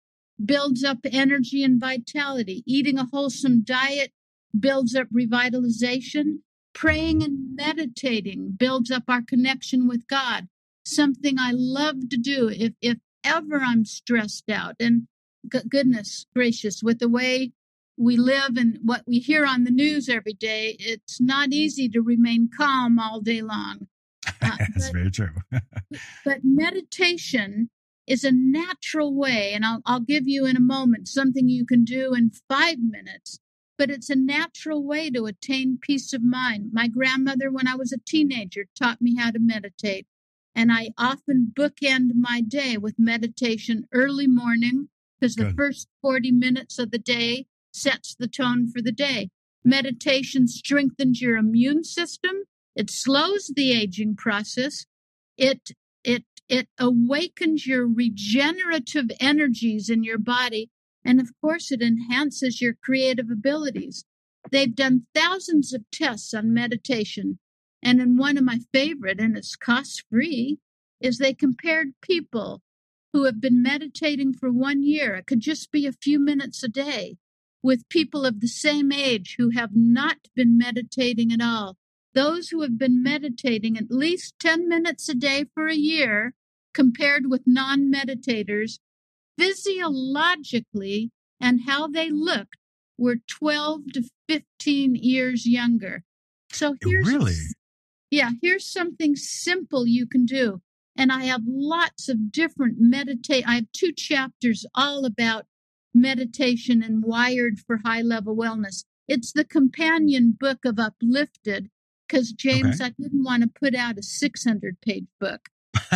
builds 0.44 0.84
up 0.84 0.98
energy 1.04 1.64
and 1.64 1.80
vitality 1.80 2.62
eating 2.66 2.98
a 2.98 3.06
wholesome 3.06 3.62
diet 3.62 4.12
builds 4.58 4.94
up 4.94 5.08
revitalization 5.10 6.40
praying 6.72 7.22
and 7.22 7.54
meditating 7.56 8.52
builds 8.52 8.90
up 8.90 9.04
our 9.08 9.22
connection 9.22 9.88
with 9.88 10.06
god 10.08 10.48
something 10.84 11.36
I 11.38 11.50
love 11.52 12.08
to 12.10 12.16
do 12.16 12.48
if 12.48 12.74
if 12.80 12.98
ever 13.24 13.58
I'm 13.58 13.84
stressed 13.84 14.48
out. 14.48 14.76
And 14.78 15.08
g- 15.50 15.68
goodness 15.68 16.26
gracious, 16.34 16.82
with 16.82 16.98
the 16.98 17.08
way 17.08 17.52
we 17.96 18.16
live 18.16 18.56
and 18.56 18.78
what 18.82 19.02
we 19.06 19.18
hear 19.18 19.46
on 19.46 19.64
the 19.64 19.70
news 19.70 20.08
every 20.08 20.34
day, 20.34 20.76
it's 20.78 21.20
not 21.20 21.52
easy 21.52 21.88
to 21.88 22.00
remain 22.00 22.48
calm 22.54 22.98
all 22.98 23.20
day 23.20 23.42
long. 23.42 23.88
Uh, 24.42 24.56
That's 24.58 24.86
but, 24.88 24.92
very 24.92 25.10
true. 25.10 25.30
but 26.24 26.40
meditation 26.42 27.70
is 28.06 28.22
a 28.22 28.30
natural 28.32 29.14
way, 29.14 29.52
and 29.54 29.64
I'll, 29.64 29.80
I'll 29.86 30.00
give 30.00 30.28
you 30.28 30.44
in 30.44 30.56
a 30.56 30.60
moment 30.60 31.08
something 31.08 31.48
you 31.48 31.64
can 31.64 31.84
do 31.84 32.12
in 32.12 32.32
five 32.48 32.78
minutes 32.78 33.40
but 33.78 33.90
it's 33.90 34.10
a 34.10 34.16
natural 34.16 34.82
way 34.82 35.10
to 35.10 35.26
attain 35.26 35.78
peace 35.80 36.12
of 36.12 36.22
mind. 36.22 36.70
My 36.72 36.88
grandmother, 36.88 37.50
when 37.50 37.68
I 37.68 37.74
was 37.74 37.92
a 37.92 37.98
teenager, 37.98 38.66
taught 38.78 39.02
me 39.02 39.16
how 39.16 39.30
to 39.30 39.38
meditate. 39.38 40.06
And 40.54 40.72
I 40.72 40.90
often 40.96 41.52
bookend 41.54 42.12
my 42.14 42.40
day 42.40 42.78
with 42.78 42.94
meditation 42.98 43.86
early 43.92 44.26
morning 44.26 44.88
because 45.20 45.36
the 45.36 45.44
Good. 45.44 45.56
first 45.56 45.88
40 46.02 46.32
minutes 46.32 46.78
of 46.78 46.90
the 46.90 46.98
day 46.98 47.46
sets 47.72 48.14
the 48.14 48.28
tone 48.28 48.70
for 48.70 48.82
the 48.82 48.92
day. 48.92 49.30
Meditation 49.64 50.46
strengthens 50.46 51.20
your 51.20 51.36
immune 51.36 51.84
system. 51.84 52.44
It 52.74 52.90
slows 52.90 53.52
the 53.54 53.72
aging 53.72 54.16
process. 54.16 54.86
It, 55.36 55.70
it, 56.04 56.24
it 56.48 56.68
awakens 56.78 57.66
your 57.66 57.86
regenerative 57.86 59.06
energies 59.18 59.90
in 59.90 60.04
your 60.04 60.18
body. 60.18 60.70
And 61.04 61.20
of 61.20 61.30
course, 61.40 61.72
it 61.72 61.82
enhances 61.82 62.60
your 62.60 62.74
creative 62.74 63.30
abilities. 63.30 64.04
They've 64.50 64.74
done 64.74 65.06
thousands 65.14 65.72
of 65.72 65.84
tests 65.90 66.32
on 66.34 66.54
meditation. 66.54 67.38
And 67.82 68.00
in 68.00 68.16
one 68.16 68.36
of 68.36 68.44
my 68.44 68.60
favorite, 68.72 69.20
and 69.20 69.36
it's 69.36 69.56
cost 69.56 70.04
free, 70.10 70.58
is 71.00 71.18
they 71.18 71.34
compared 71.34 71.88
people 72.00 72.62
who 73.12 73.24
have 73.24 73.40
been 73.40 73.62
meditating 73.62 74.34
for 74.34 74.50
one 74.52 74.82
year. 74.82 75.14
It 75.14 75.26
could 75.26 75.40
just 75.40 75.70
be 75.70 75.86
a 75.86 75.92
few 75.92 76.18
minutes 76.18 76.62
a 76.62 76.68
day 76.68 77.16
with 77.62 77.88
people 77.88 78.24
of 78.24 78.40
the 78.40 78.48
same 78.48 78.92
age 78.92 79.36
who 79.38 79.50
have 79.50 79.70
not 79.74 80.16
been 80.34 80.56
meditating 80.58 81.32
at 81.32 81.40
all. 81.40 81.76
Those 82.14 82.48
who 82.48 82.62
have 82.62 82.78
been 82.78 83.02
meditating 83.02 83.76
at 83.76 83.90
least 83.90 84.34
10 84.40 84.68
minutes 84.68 85.08
a 85.08 85.14
day 85.14 85.46
for 85.54 85.66
a 85.66 85.74
year, 85.74 86.34
compared 86.72 87.28
with 87.28 87.42
non 87.46 87.92
meditators, 87.92 88.78
physiologically 89.38 91.10
and 91.40 91.62
how 91.66 91.86
they 91.88 92.10
looked, 92.10 92.56
were 92.98 93.16
12 93.28 93.92
to 93.92 94.02
15 94.28 94.94
years 94.94 95.46
younger. 95.46 96.02
So 96.52 96.72
oh, 96.72 96.76
here's 96.80 97.06
Really? 97.06 97.34
yeah, 98.10 98.30
here's 98.40 98.64
something 98.66 99.16
simple 99.16 99.86
you 99.86 100.06
can 100.06 100.24
do. 100.24 100.62
And 100.96 101.12
I 101.12 101.24
have 101.24 101.42
lots 101.46 102.08
of 102.08 102.32
different 102.32 102.76
meditate. 102.78 103.44
I 103.46 103.56
have 103.56 103.72
two 103.72 103.92
chapters 103.92 104.64
all 104.74 105.04
about 105.04 105.46
meditation 105.94 106.82
and 106.82 107.02
wired 107.04 107.58
for 107.58 107.80
high 107.84 108.02
level 108.02 108.36
wellness. 108.36 108.84
It's 109.08 109.32
the 109.32 109.44
companion 109.44 110.36
book 110.38 110.64
of 110.64 110.78
Uplifted 110.78 111.70
because 112.06 112.32
James, 112.32 112.80
I 112.80 112.90
didn't 112.90 113.24
want 113.24 113.42
to 113.42 113.48
put 113.48 113.74
out 113.74 113.98
a 113.98 114.02
600 114.02 114.80
page 114.80 115.06
book. 115.20 115.48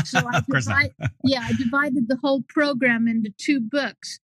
So 0.04 0.18
I 0.18 0.38
of 0.38 0.46
course 0.46 0.66
not. 0.66 0.82
divide, 0.82 1.10
yeah, 1.24 1.40
I 1.42 1.52
divided 1.52 2.08
the 2.08 2.18
whole 2.22 2.42
program 2.48 3.08
into 3.08 3.32
two 3.36 3.60
books. 3.60 4.20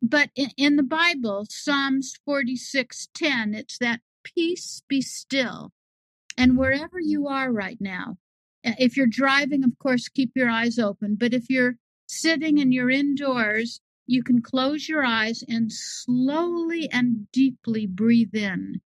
But 0.00 0.30
in, 0.36 0.50
in 0.56 0.76
the 0.76 0.82
Bible, 0.82 1.46
Psalms 1.48 2.14
46:10, 2.28 3.56
it's 3.56 3.78
that 3.78 4.00
peace 4.22 4.82
be 4.88 5.02
still. 5.02 5.72
And 6.36 6.56
wherever 6.56 7.00
you 7.00 7.26
are 7.26 7.50
right 7.50 7.80
now, 7.80 8.16
Uh, 8.64 8.72
if 8.78 8.96
you're 8.96 9.06
driving, 9.06 9.64
of 9.64 9.78
course, 9.78 10.08
keep 10.08 10.32
your 10.34 10.50
eyes 10.50 10.78
open. 10.78 11.16
But 11.16 11.34
if 11.34 11.48
you're 11.48 11.76
sitting 12.06 12.60
and 12.60 12.72
you're 12.72 12.90
indoors, 12.90 13.80
you 14.06 14.22
can 14.22 14.40
close 14.40 14.88
your 14.88 15.04
eyes 15.04 15.44
and 15.48 15.70
slowly 15.72 16.88
and 16.90 17.30
deeply 17.30 17.86
breathe 17.86 18.34
in. 18.34 18.80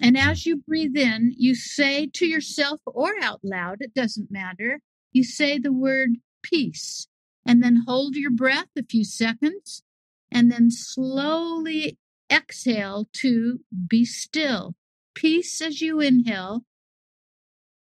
And 0.00 0.16
as 0.16 0.46
you 0.46 0.58
breathe 0.58 0.96
in, 0.96 1.34
you 1.36 1.54
say 1.54 2.08
to 2.14 2.26
yourself 2.26 2.80
or 2.86 3.14
out 3.22 3.40
loud, 3.42 3.78
it 3.80 3.94
doesn't 3.94 4.30
matter, 4.30 4.80
you 5.12 5.24
say 5.24 5.58
the 5.58 5.72
word 5.72 6.16
peace. 6.42 7.08
And 7.44 7.62
then 7.62 7.84
hold 7.86 8.14
your 8.14 8.30
breath 8.30 8.68
a 8.76 8.82
few 8.82 9.04
seconds 9.04 9.82
and 10.30 10.52
then 10.52 10.70
slowly 10.70 11.96
exhale 12.30 13.08
to 13.14 13.60
be 13.88 14.04
still. 14.04 14.74
Peace 15.14 15.60
as 15.62 15.80
you 15.80 15.98
inhale. 15.98 16.64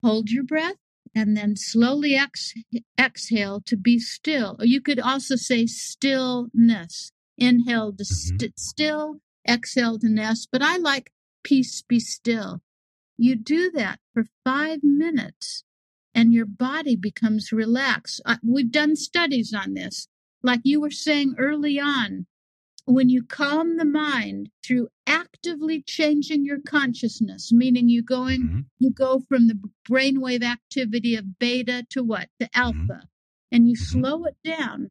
Hold 0.02 0.30
your 0.30 0.44
breath 0.44 0.76
and 1.14 1.36
then 1.36 1.56
slowly 1.56 2.14
ex- 2.14 2.54
exhale 2.98 3.60
to 3.62 3.76
be 3.76 3.98
still. 3.98 4.56
Or 4.58 4.66
you 4.66 4.80
could 4.80 5.00
also 5.00 5.36
say 5.36 5.66
stillness. 5.66 7.12
Inhale 7.36 7.92
to 7.92 8.04
st- 8.04 8.58
still, 8.58 9.20
exhale 9.48 9.98
to 10.00 10.08
nest. 10.08 10.48
But 10.50 10.62
I 10.62 10.76
like 10.76 11.12
peace 11.44 11.82
be 11.82 12.00
still. 12.00 12.60
You 13.16 13.36
do 13.36 13.70
that 13.72 14.00
for 14.12 14.24
five 14.44 14.80
minutes 14.82 15.64
and 16.14 16.32
your 16.32 16.46
body 16.46 16.96
becomes 16.96 17.52
relaxed. 17.52 18.20
Uh, 18.24 18.36
we've 18.42 18.72
done 18.72 18.96
studies 18.96 19.54
on 19.54 19.74
this. 19.74 20.08
Like 20.42 20.60
you 20.64 20.80
were 20.80 20.90
saying 20.90 21.34
early 21.38 21.78
on, 21.78 22.26
when 22.88 23.10
you 23.10 23.22
calm 23.22 23.76
the 23.76 23.84
mind 23.84 24.50
through 24.64 24.88
actively 25.06 25.82
changing 25.82 26.44
your 26.44 26.58
consciousness, 26.60 27.52
meaning 27.52 27.88
you 27.88 28.02
going, 28.02 28.40
Mhm. 28.40 28.64
you 28.78 28.90
go 28.90 29.20
from 29.20 29.46
the 29.46 29.60
brainwave 29.88 30.42
activity 30.42 31.14
of 31.14 31.38
beta 31.38 31.86
to 31.90 32.02
what? 32.02 32.30
To 32.40 32.48
alpha, 32.56 33.08
and 33.52 33.68
you 33.68 33.76
Mhm. 33.76 33.78
slow 33.90 34.24
it 34.24 34.36
down. 34.42 34.90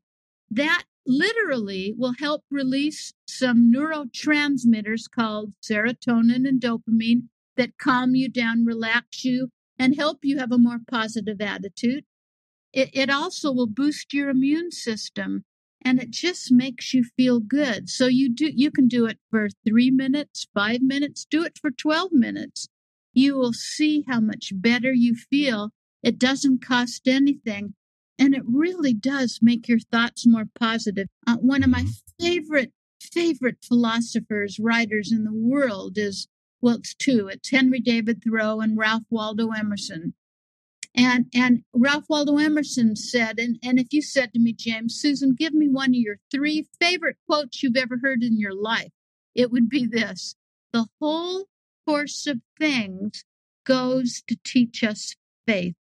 That 0.52 0.86
literally 1.08 1.94
will 1.98 2.14
help 2.20 2.46
release 2.52 3.14
some 3.28 3.72
neurotransmitters 3.74 5.10
called 5.10 5.54
serotonin 5.62 6.48
and 6.48 6.62
dopamine 6.62 7.30
that 7.56 7.78
calm 7.80 8.14
you 8.14 8.30
down, 8.30 8.64
relax 8.64 9.26
you, 9.26 9.50
and 9.80 9.96
help 9.96 10.24
you 10.24 10.38
have 10.38 10.52
a 10.52 10.60
more 10.60 10.80
positive 10.88 11.42
attitude. 11.42 12.06
It, 12.74 12.92
it 12.94 13.10
also 13.10 13.52
will 13.52 13.68
boost 13.68 14.14
your 14.14 14.30
immune 14.30 14.72
system 14.72 15.46
and 15.88 16.02
it 16.02 16.12
just 16.12 16.52
makes 16.52 16.94
you 16.94 17.02
feel 17.16 17.40
good. 17.40 17.90
So 17.90 18.08
you 18.08 18.30
do 18.30 18.52
you 18.54 18.72
can 18.72 18.90
do 18.90 19.06
it 19.06 19.20
for 19.32 19.48
3 19.66 19.90
minutes, 19.92 20.46
5 20.54 20.82
minutes, 20.82 21.26
do 21.32 21.46
it 21.46 21.58
for 21.58 21.72
12 21.72 22.12
minutes. 22.12 22.68
You 23.14 23.38
will 23.38 23.54
see 23.54 24.04
how 24.06 24.20
much 24.20 24.52
better 24.54 24.92
you 24.92 25.16
feel. 25.16 25.70
It 26.04 26.20
doesn't 26.20 26.62
cost 26.62 27.08
anything 27.08 27.74
and 28.20 28.36
it 28.36 28.44
really 28.46 28.94
does 28.94 29.40
make 29.42 29.70
your 29.70 29.80
thoughts 29.80 30.28
more 30.28 30.50
positive. 30.60 31.08
Uh, 31.26 31.38
one 31.38 31.64
of 31.64 31.70
my 31.70 31.86
favorite 32.20 32.74
favorite 33.00 33.64
philosophers, 33.64 34.60
writers 34.60 35.14
in 35.14 35.24
the 35.24 35.34
world 35.34 35.98
is 35.98 36.28
well, 36.60 36.76
it's 36.76 36.96
two. 36.96 37.30
It's 37.30 37.52
Henry 37.52 37.80
David 37.80 38.22
Thoreau 38.22 38.60
and 38.60 38.78
Ralph 38.78 39.04
Waldo 39.10 39.52
Emerson. 39.52 40.16
And 40.96 41.28
and 41.34 41.64
Ralph 41.74 42.06
Waldo 42.10 42.38
Emerson 42.38 42.96
said, 42.96 43.40
and, 43.40 43.60
and 43.64 43.80
if 43.80 43.94
you 43.94 44.02
said 44.02 44.34
to 44.34 44.40
me, 44.40 44.54
James, 44.54 44.96
Susan, 44.96 45.36
give 45.38 45.54
me 45.54 45.68
one 45.70 45.90
of 45.90 45.96
your 45.96 46.18
three 46.32 46.68
favorite 46.80 47.18
quotes 47.28 47.62
you've 47.62 47.78
ever 47.78 48.00
heard 48.02 48.24
in 48.24 48.40
your 48.40 48.54
life, 48.54 48.92
it 49.36 49.52
would 49.52 49.70
be 49.70 49.86
this. 49.86 50.36
The 50.74 50.88
whole 51.00 51.46
course 51.86 52.26
of 52.28 52.42
things 52.60 53.24
goes 53.66 54.24
to 54.28 54.38
teach 54.44 54.84
us 54.84 55.16
faith. 55.46 55.76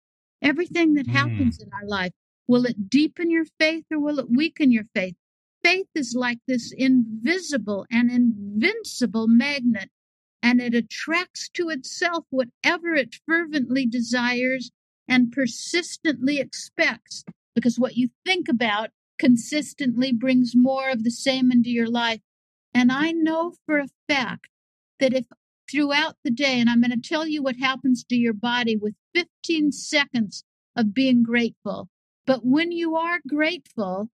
Everything 0.42 0.96
that 0.96 1.08
Mm. 1.08 1.14
happens 1.14 1.60
in 1.60 1.72
our 1.74 1.86
life, 1.88 2.14
will 2.48 2.66
it 2.66 2.90
deepen 2.90 3.30
your 3.30 3.46
faith 3.60 3.86
or 3.92 4.00
will 4.00 4.20
it 4.20 4.30
weaken 4.30 4.72
your 4.72 4.86
faith? 4.94 5.16
Faith 5.64 5.88
is 5.96 6.16
like 6.16 6.40
this 6.48 6.74
invisible 6.76 7.86
and 7.92 8.12
invincible 8.12 9.28
magnet 9.28 9.90
and 10.42 10.60
it 10.62 10.76
attracts 10.76 11.50
to 11.50 11.70
itself 11.70 12.26
whatever 12.30 12.94
it 12.96 13.16
fervently 13.26 13.86
desires 13.86 14.72
and 15.08 15.32
persistently 15.32 16.40
expects. 16.40 17.24
Because 17.56 17.78
what 17.78 17.96
you 17.96 18.10
think 18.26 18.48
about 18.50 18.90
consistently 19.20 20.12
brings 20.12 20.54
more 20.56 20.90
of 20.90 21.04
the 21.04 21.12
same 21.12 21.52
into 21.52 21.70
your 21.70 21.90
life. 21.90 22.22
And 22.74 22.92
I 22.92 23.12
know 23.12 23.54
for 23.66 23.80
a 23.80 23.90
fact 24.08 24.48
that 25.00 25.14
if 25.14 25.26
throughout 25.70 26.16
the 26.24 26.32
day, 26.32 26.60
and 26.60 26.70
I'm 26.70 26.82
going 26.82 26.92
to 26.92 27.10
tell 27.10 27.28
you 27.28 27.42
what 27.42 27.56
happens 27.58 28.04
to 28.06 28.16
your 28.16 28.34
body 28.34 28.76
with 28.76 28.96
15 29.14 29.72
seconds 29.72 30.44
of 30.76 30.94
being 30.94 31.24
grateful, 31.24 31.90
but 32.26 32.46
when 32.46 32.72
you 32.72 32.96
are 32.96 33.20
grateful, 33.28 34.10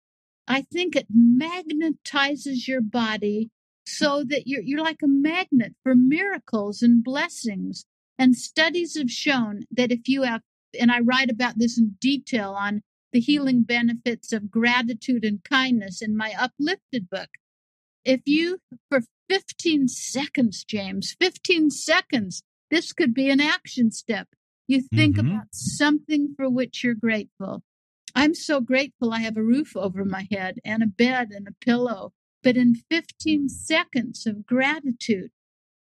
I 0.47 0.61
think 0.61 0.95
it 0.95 1.07
magnetizes 1.13 2.67
your 2.67 2.81
body 2.81 3.49
so 3.85 4.23
that 4.27 4.47
you're, 4.47 4.61
you're 4.61 4.83
like 4.83 5.01
a 5.03 5.07
magnet 5.07 5.73
for 5.83 5.95
miracles 5.95 6.81
and 6.81 7.03
blessings. 7.03 7.85
And 8.19 8.35
studies 8.35 8.97
have 8.97 9.11
shown 9.11 9.63
that 9.71 9.91
if 9.91 10.07
you 10.07 10.23
have, 10.23 10.41
and 10.79 10.91
I 10.91 10.99
write 10.99 11.29
about 11.29 11.57
this 11.57 11.77
in 11.77 11.97
detail 11.99 12.51
on 12.51 12.81
the 13.13 13.19
healing 13.19 13.63
benefits 13.63 14.33
of 14.33 14.51
gratitude 14.51 15.23
and 15.23 15.43
kindness 15.43 16.01
in 16.01 16.15
my 16.15 16.33
uplifted 16.37 17.09
book. 17.09 17.29
If 18.05 18.21
you, 18.25 18.59
for 18.89 19.01
15 19.29 19.87
seconds, 19.87 20.63
James, 20.63 21.15
15 21.19 21.71
seconds, 21.71 22.43
this 22.69 22.93
could 22.93 23.13
be 23.13 23.29
an 23.29 23.41
action 23.41 23.91
step. 23.91 24.29
You 24.67 24.81
think 24.81 25.17
Mhm. 25.17 25.27
about 25.27 25.47
something 25.53 26.33
for 26.35 26.49
which 26.49 26.83
you're 26.83 26.93
grateful. 26.93 27.63
I'm 28.15 28.33
so 28.33 28.59
grateful 28.61 29.13
I 29.13 29.19
have 29.19 29.37
a 29.37 29.43
roof 29.43 29.75
over 29.75 30.03
my 30.03 30.27
head 30.31 30.59
and 30.65 30.81
a 30.81 30.87
bed 30.87 31.31
and 31.31 31.47
a 31.47 31.53
pillow. 31.53 32.13
But 32.43 32.57
in 32.57 32.75
15 32.75 33.49
seconds 33.49 34.25
of 34.25 34.45
gratitude, 34.45 35.31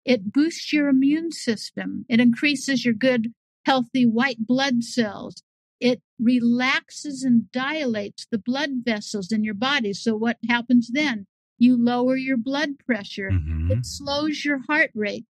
it 0.05 0.33
boosts 0.33 0.73
your 0.73 0.89
immune 0.89 1.33
system. 1.33 2.07
It 2.09 2.21
increases 2.21 2.85
your 2.85 2.95
good, 2.95 3.35
healthy 3.69 4.07
white 4.07 4.47
blood 4.47 4.83
cells. 4.83 5.43
It 5.79 6.01
relaxes 6.19 7.23
and 7.23 7.53
dilates 7.53 8.27
the 8.31 8.39
blood 8.39 8.71
vessels 8.83 9.31
in 9.31 9.45
your 9.45 9.55
body. 9.55 9.93
So, 9.93 10.17
what 10.17 10.39
happens 10.49 10.89
then? 10.91 11.27
You 11.59 11.77
lower 11.77 12.17
your 12.17 12.39
blood 12.39 12.79
pressure. 12.79 13.31
Mhm. 13.31 13.71
It 13.71 13.85
slows 13.85 14.45
your 14.45 14.61
heart 14.69 14.91
rate 14.95 15.27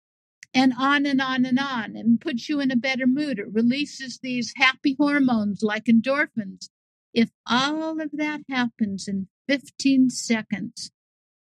and 0.55 0.73
on 0.79 1.05
and 1.05 1.21
on 1.21 1.45
and 1.45 1.59
on 1.59 1.97
and 1.97 2.21
puts 2.21 2.49
you 2.49 2.61
in 2.61 2.71
a 2.71 2.77
better 2.77 3.07
mood. 3.07 3.41
It 3.41 3.53
releases 3.53 4.21
these 4.21 4.53
happy 4.57 4.95
hormones 4.99 5.63
like 5.63 5.87
endorphins. 5.87 6.71
If 7.13 7.31
all 7.45 8.01
of 8.01 8.13
that 8.13 8.43
happens 8.49 9.09
in 9.09 9.29
15 9.49 10.11
seconds, 10.11 10.93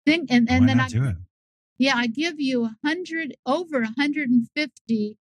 think, 0.06 0.30
and, 0.30 0.48
and 0.48 0.62
Why 0.62 0.66
then 0.68 0.80
I, 0.80 0.88
do 0.88 1.04
it? 1.04 1.16
yeah, 1.76 1.96
I 1.96 2.06
give 2.06 2.40
you 2.40 2.64
a 2.64 2.76
hundred, 2.82 3.36
over 3.44 3.82
150, 3.82 5.18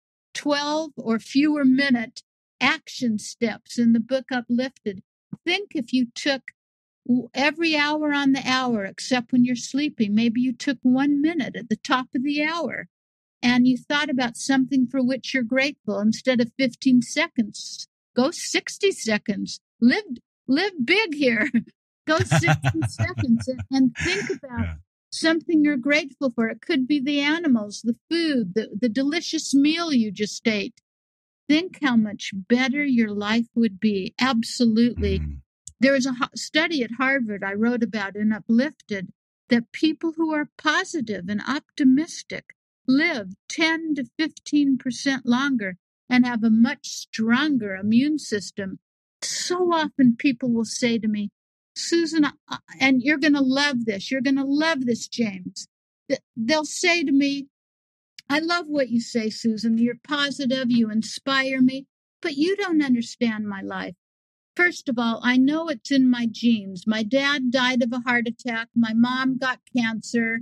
12 0.41 0.93
or 0.97 1.19
fewer 1.19 1.67
minute 1.67 2.23
action 2.63 3.19
steps 3.19 3.79
in 3.79 3.93
the 3.93 4.01
book 4.01 4.33
Uplifted. 4.33 5.03
Think 5.45 5.73
if 5.75 5.93
you 5.93 6.07
took 6.15 6.53
every 7.35 7.77
hour 7.77 8.15
on 8.15 8.33
the 8.33 8.43
hour, 8.47 8.87
except 8.87 9.33
when 9.33 9.45
you're 9.45 9.55
sleeping, 9.55 10.15
maybe 10.15 10.41
you 10.41 10.55
took 10.55 10.79
one 10.81 11.21
minute 11.21 11.57
at 11.57 11.69
the 11.69 11.77
top 11.77 12.07
of 12.17 12.25
the 12.25 12.43
hour 12.43 12.89
and 13.43 13.67
you 13.67 13.77
thought 13.77 14.09
about 14.09 14.39
something 14.39 14.87
for 14.87 15.03
which 15.03 15.35
you're 15.35 15.43
grateful 15.43 15.99
instead 16.01 16.41
of 16.41 16.53
15 16.59 17.03
seconds. 17.03 17.87
Go 18.17 18.31
60 18.31 18.93
seconds. 18.93 19.61
Live, 19.79 20.05
live 20.49 20.73
big 20.83 21.13
here. 21.15 21.51
Go 22.09 22.21
60 22.21 22.41
seconds 22.89 23.47
and, 23.47 23.61
and 23.71 23.97
think 23.99 24.31
about 24.31 24.65
Yeah. 24.65 24.75
Something 25.11 25.65
you're 25.65 25.77
grateful 25.77 26.31
for. 26.31 26.49
It 26.49 26.61
could 26.61 26.87
be 26.87 27.01
the 27.01 27.21
animals, 27.21 27.83
the 27.83 27.97
food, 28.09 28.55
the, 28.55 28.69
the 28.81 28.89
delicious 28.89 29.55
meal 29.55 29.93
you 29.93 30.11
just 30.11 30.47
ate. 30.47 30.81
Think 31.49 31.79
how 31.83 31.97
much 31.97 32.31
better 32.33 32.85
your 32.85 33.11
life 33.11 33.47
would 33.55 33.81
be. 33.81 34.15
Absolutely. 34.21 35.19
Mm. 35.19 35.39
There 35.81 35.93
was 35.93 36.07
a 36.07 36.15
study 36.37 36.83
at 36.85 36.93
Harvard 36.99 37.43
I 37.43 37.55
wrote 37.55 37.83
about 37.83 38.15
in 38.15 38.33
Uplifted 38.33 39.13
that 39.49 39.73
people 39.73 40.13
who 40.17 40.33
are 40.33 40.49
positive 40.57 41.29
and 41.29 41.43
optimistic 41.47 42.55
live 42.87 43.35
10 43.49 43.97
to 43.97 44.05
15% 44.19 45.23
longer 45.25 45.77
and 46.09 46.27
have 46.27 46.45
a 46.45 46.51
much 46.51 46.89
stronger 46.89 47.75
immune 47.77 48.19
system. 48.19 48.79
So 49.23 49.73
often 49.73 50.17
people 50.17 50.51
will 50.51 50.65
say 50.65 50.99
to 50.99 51.09
me, 51.09 51.31
Susan, 51.81 52.27
and 52.81 53.03
you're 53.03 53.19
going 53.19 53.35
to 53.35 53.41
love 53.41 53.85
this. 53.87 54.11
You're 54.11 54.21
going 54.21 54.37
to 54.37 54.45
love 54.45 54.87
this, 54.87 55.09
James. 55.09 55.69
They'll 56.37 56.65
say 56.65 57.05
to 57.05 57.13
me, 57.13 57.47
I 58.29 58.39
love 58.39 58.67
what 58.69 58.91
you 58.91 59.01
say, 59.01 59.31
Susan. 59.31 59.79
You're 59.79 59.99
positive, 60.07 60.71
you 60.71 60.91
inspire 60.91 61.61
me, 61.61 61.87
but 62.23 62.37
you 62.37 62.57
don't 62.57 62.85
understand 62.85 63.49
my 63.49 63.61
life. 63.61 63.95
First 64.57 64.89
of 64.89 64.99
all, 64.99 65.21
I 65.23 65.37
know 65.37 65.69
it's 65.69 65.91
in 65.91 66.11
my 66.11 66.27
genes. 66.31 66.85
My 66.87 67.03
dad 67.03 67.51
died 67.51 67.83
of 67.83 67.93
a 67.93 68.01
heart 68.01 68.29
attack. 68.29 68.69
My 68.75 68.93
mom 68.93 69.39
got 69.39 69.61
cancer. 69.77 70.41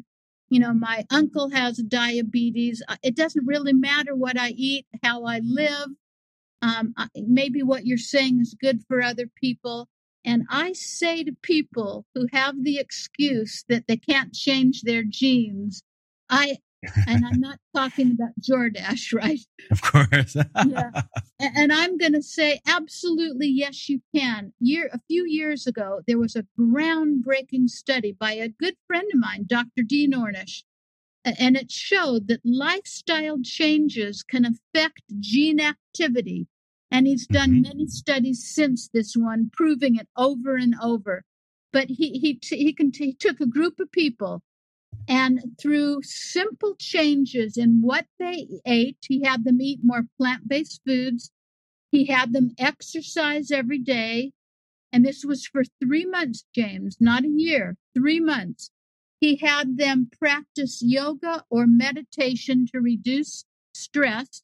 You 0.51 0.61
know, 0.61 0.73
my 0.73 1.05
uncle 1.11 1.51
has 1.51 1.77
diabetes. 1.79 2.83
It 3.03 3.15
doesn't 3.15 3.47
really 3.47 3.75
matter 3.75 4.15
what 4.15 4.39
I 4.39 4.51
eat, 4.51 4.87
how 5.03 5.25
I 5.25 5.41
live. 5.45 5.89
Um, 6.63 6.95
maybe 7.15 7.63
what 7.63 7.87
you're 7.87 7.99
saying 7.99 8.41
is 8.41 8.57
good 8.61 8.83
for 8.89 9.03
other 9.03 9.27
people. 9.27 9.89
And 10.25 10.45
I 10.51 10.73
say 10.73 11.25
to 11.25 11.33
people 11.43 12.05
who 12.15 12.27
have 12.33 12.63
the 12.63 12.79
excuse 12.79 13.65
that 13.69 13.87
they 13.87 13.97
can't 13.97 14.35
change 14.35 14.83
their 14.83 15.03
genes, 15.03 15.83
I, 16.29 16.59
and 17.07 17.25
I'm 17.25 17.41
not 17.41 17.59
talking 17.77 18.13
about 18.13 18.35
Jordache, 18.41 19.13
right? 19.15 19.41
Of 19.71 19.83
course. 19.83 20.35
Yeah. 20.35 20.91
And 21.41 21.73
I'm 21.73 21.97
going 21.99 22.15
to 22.15 22.23
say, 22.23 22.61
absolutely, 22.67 23.47
yes, 23.47 23.89
you 23.89 24.01
can. 24.13 24.53
Year 24.59 24.91
a 24.93 24.99
few 25.07 25.25
years 25.25 25.69
ago, 25.69 26.01
there 26.05 26.19
was 26.19 26.35
a 26.35 26.45
groundbreaking 26.59 27.69
study 27.69 28.11
by 28.11 28.33
a 28.33 28.49
good 28.49 28.75
friend 28.89 29.07
of 29.15 29.21
mine, 29.21 29.45
Dr. 29.47 29.85
Dean 29.87 30.15
Ornish, 30.15 30.65
and 31.25 31.57
it 31.57 31.71
showed 31.71 32.27
that 32.27 32.41
lifestyle 32.45 33.39
changes 33.41 34.25
can 34.25 34.45
affect 34.45 35.03
gene 35.21 35.61
activity. 35.61 36.49
And 36.91 37.07
he's 37.07 37.27
done 37.27 37.51
Mhm. 37.57 37.63
many 37.65 37.87
studies 37.89 38.45
since 38.49 38.89
this 38.89 39.17
one, 39.17 39.51
proving 39.53 39.97
it 39.97 40.09
over 40.17 40.57
and 40.57 40.75
over. 40.83 41.25
But 41.73 41.89
he 41.91 42.19
he 42.19 42.35
t- 42.35 42.57
he, 42.59 42.77
he 42.95 43.13
took 43.15 43.41
a 43.41 43.47
group 43.47 43.81
of 43.81 43.93
people 43.93 44.43
and 45.09 45.41
through 45.61 46.03
simple 46.03 46.75
changes 46.79 47.57
in 47.57 47.83
what 47.83 48.07
they 48.19 48.49
ate, 48.67 48.99
he 49.07 49.23
had 49.23 49.45
them 49.45 49.61
eat 49.61 49.81
more 49.83 50.05
plant 50.19 50.49
based 50.49 50.83
foods. 50.87 51.31
He 51.93 52.07
had 52.07 52.33
them 52.33 52.53
exercise 52.59 53.51
every 53.51 53.79
day. 53.79 54.33
And 54.93 55.05
this 55.05 55.25
was 55.25 55.47
for 55.47 55.65
three 55.83 56.07
months, 56.07 56.45
James, 56.55 56.97
not 57.01 57.25
a 57.25 57.29
year, 57.29 57.77
three 57.95 58.21
months. 58.21 58.71
He 59.21 59.37
had 59.37 59.77
them 59.79 60.11
practice 60.19 60.83
yoga 60.83 61.45
or 61.51 61.67
meditation 61.67 62.67
to 62.73 62.81
reduce 62.81 63.45
stress. 63.75 64.43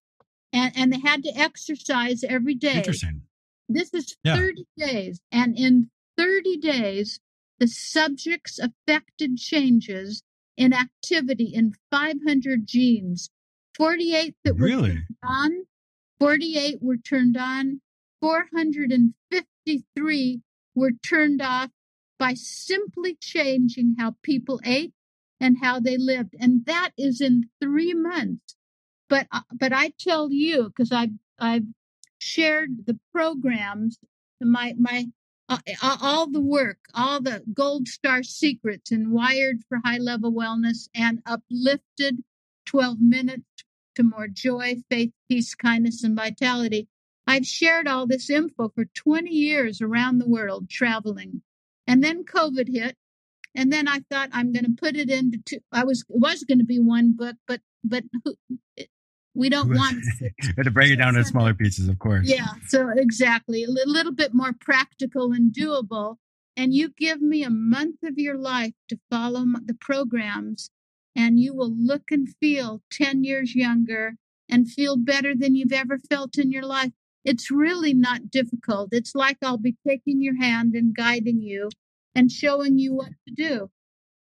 And, 0.55 0.73
and 0.77 0.93
they 0.93 1.01
had 1.01 1.25
to 1.25 1.31
exercise 1.37 2.23
every 2.23 2.55
day. 2.55 2.77
Interesting. 2.77 3.23
This 3.69 3.93
is 3.93 4.17
Yeah. 4.23 4.37
30 4.37 4.64
days. 4.79 5.21
And 5.33 5.59
in 5.59 5.90
30 6.17 6.59
days, 6.59 7.19
the 7.59 7.67
subjects 7.67 8.61
affected 8.61 9.37
changes 9.37 10.23
in 10.57 10.73
activity 10.73 11.47
in 11.53 11.75
500 11.90 12.67
genes. 12.67 13.31
48 13.77 14.37
that 14.45 14.55
were 14.57 14.67
Really? 14.67 14.95
turned 14.95 15.17
on, 15.25 15.67
48 16.21 16.81
were 16.81 16.97
turned 16.99 17.37
on, 17.37 17.81
453 18.21 20.43
were 20.75 20.93
turned 20.93 21.43
off 21.43 21.71
by 22.19 22.35
simply 22.35 23.17
changing 23.21 23.97
how 23.99 24.12
people 24.23 24.61
ate 24.64 24.93
and 25.40 25.59
how 25.61 25.81
they 25.81 25.97
lived. 25.97 26.37
And 26.38 26.64
that 26.67 26.93
is 26.97 27.21
in 27.21 27.51
three 27.61 27.93
months. 27.93 28.55
But, 29.09 29.27
uh, 29.33 29.40
but 29.53 29.73
I 29.73 29.93
tell 29.99 30.31
you, 30.33 30.64
because 30.64 30.93
I've, 30.93 31.12
I've 31.38 31.67
shared 32.19 32.87
the 32.87 32.99
programs, 33.12 33.99
my, 34.40 34.75
my, 34.79 35.07
uh, 35.49 35.59
all 35.83 36.31
the 36.31 36.40
work, 36.40 36.79
all 36.95 37.21
the 37.21 37.43
gold 37.53 37.87
star 37.88 38.23
secrets 38.23 38.90
and 38.90 39.12
wired 39.12 39.59
for 39.69 39.81
high 39.85 39.99
level 39.99 40.33
wellness 40.33 40.88
and 40.95 41.23
uplifted 41.27 42.25
12 42.67 42.99
minutes 43.01 43.45
to 43.95 44.03
more 44.03 44.27
joy, 44.27 44.77
faith, 44.90 45.12
peace, 45.29 45.55
kindness, 45.55 46.03
and 46.03 46.17
vitality. 46.17 46.88
I've 47.27 47.47
shared 47.47 47.87
all 47.87 48.07
this 48.07 48.29
info 48.29 48.71
for 48.75 48.85
20 48.85 49.31
years 49.31 49.81
around 49.81 50.19
the 50.19 50.29
world 50.29 50.69
traveling. 50.69 51.43
And 51.87 52.03
then 52.03 52.25
COVID 52.25 52.69
hit. 52.69 52.97
And 53.55 53.73
then 53.73 53.87
I 53.87 54.01
thought 54.11 54.31
I'm 54.33 54.53
going 54.53 54.64
to 54.64 54.73
put 54.77 54.97
it 54.97 55.11
into 55.11 55.38
two. 55.45 55.61
I 55.71 55.85
was, 55.85 56.01
it 56.09 56.19
was 56.19 56.43
going 56.43 56.59
to 56.59 56.64
be 56.64 56.81
one 56.81 57.12
book, 57.12 57.37
but, 57.47 57.61
but 57.85 58.05
we 59.35 59.49
don't 59.49 59.75
want 59.75 60.03
to 60.62 60.70
break 60.70 60.90
it 60.90 60.97
down 60.97 61.16
into 61.16 61.29
smaller 61.29 61.55
pieces, 61.55 61.88
of 61.88 61.99
course. 61.99 62.29
yeah, 62.29 62.55
so 62.68 62.88
exactly. 62.88 63.64
A 63.64 63.68
little 63.68 64.12
bit 64.12 64.33
more 64.33 64.53
practical 64.59 65.33
and 65.33 65.53
doable. 65.53 66.16
And 66.57 66.73
you 66.73 66.90
give 66.97 67.20
me 67.20 67.42
a 67.42 67.51
month 67.51 67.97
of 68.05 68.16
your 68.16 68.37
life 68.37 68.75
to 68.88 68.99
follow 69.11 69.44
the 69.64 69.75
programs, 69.75 70.70
and 71.16 71.40
you 71.40 71.53
will 71.53 71.75
look 71.77 72.12
and 72.12 72.29
feel 72.40 72.81
10 72.92 73.25
years 73.25 73.57
younger 73.57 74.14
and 74.49 74.70
feel 74.70 74.97
better 74.97 75.35
than 75.35 75.57
you've 75.57 75.73
ever 75.73 75.99
felt 75.99 76.38
in 76.38 76.53
your 76.53 76.64
life. 76.64 76.92
It's 77.25 77.51
really 77.51 77.94
not 77.94 78.31
difficult. 78.31 78.90
It's 78.92 79.14
like 79.14 79.38
I'll 79.42 79.59
be 79.59 79.77
taking 79.87 80.23
your 80.23 80.40
hand 80.40 80.75
and 80.75 80.94
guiding 80.94 81.40
you 81.40 81.70
and 82.14 82.31
showing 82.31 82.79
you 82.79 82.94
what 82.94 83.12
to 83.27 83.35
do. 83.35 83.70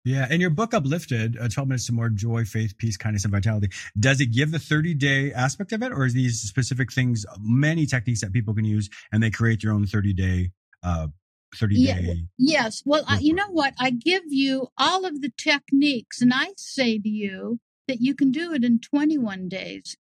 Yeah, 0.04 0.28
and 0.30 0.42
your 0.42 0.50
book 0.50 0.74
Uplifted, 0.74 1.38
uh, 1.40 1.48
12 1.48 1.70
Minutes 1.70 1.86
to 1.86 1.94
More 1.94 2.10
Joy, 2.10 2.44
Faith, 2.44 2.76
Peace, 2.78 2.98
Kindness, 2.98 3.24
and 3.24 3.32
Vitality, 3.32 3.70
does 4.00 4.20
it 4.20 4.28
give 4.28 4.52
the 4.52 4.58
30 4.58 4.96
day 4.96 5.32
aspect 5.32 5.72
of 5.74 5.84
it, 5.84 5.92
or 5.92 6.06
is 6.06 6.14
these 6.14 6.42
specific 6.42 6.92
things, 6.92 7.26
many 7.40 7.86
techniques 7.86 8.22
that 8.22 8.34
people 8.34 8.56
can 8.56 8.66
use 8.66 8.90
and 9.12 9.22
they 9.22 9.30
create 9.30 9.62
their 9.62 9.72
own 9.72 9.86
30 9.86 10.14
day, 10.14 10.52
uh, 10.82 11.08
30 11.56 11.76
Yeah, 11.76 11.96
day? 12.02 12.26
Yes. 12.40 12.82
Well, 12.84 13.04
I, 13.08 13.20
you 13.20 13.34
know 13.34 13.50
what? 13.50 13.76
I 13.80 13.92
give 13.92 14.24
you 14.26 14.70
all 14.78 15.06
of 15.06 15.22
the 15.22 15.32
techniques, 15.38 16.22
and 16.22 16.34
I 16.34 16.48
say 16.58 16.98
to 16.98 17.10
you 17.10 17.60
that 17.88 18.02
you 18.02 18.16
can 18.16 18.32
do 18.32 18.54
it 18.54 18.64
in 18.64 18.80
21 18.80 19.50
days. 19.50 19.98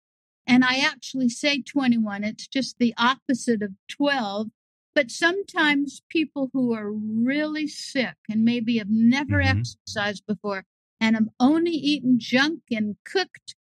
And 0.47 0.65
I 0.65 0.79
actually 0.79 1.29
say 1.29 1.61
21. 1.61 2.23
It's 2.23 2.47
just 2.47 2.77
the 2.79 2.95
opposite 2.97 3.61
of 3.61 3.71
12. 3.89 4.47
But 4.93 5.09
sometimes 5.11 6.01
people 6.09 6.49
who 6.53 6.73
are 6.73 6.91
really 6.91 7.67
sick 7.67 8.15
and 8.29 8.43
maybe 8.43 8.77
have 8.77 8.89
never 8.89 9.37
Mhm. 9.41 9.45
exercised 9.59 10.25
before 10.25 10.65
and 10.99 11.15
have 11.15 11.29
only 11.39 11.71
eaten 11.71 12.19
junk 12.19 12.63
and 12.71 12.97
cooked 13.03 13.55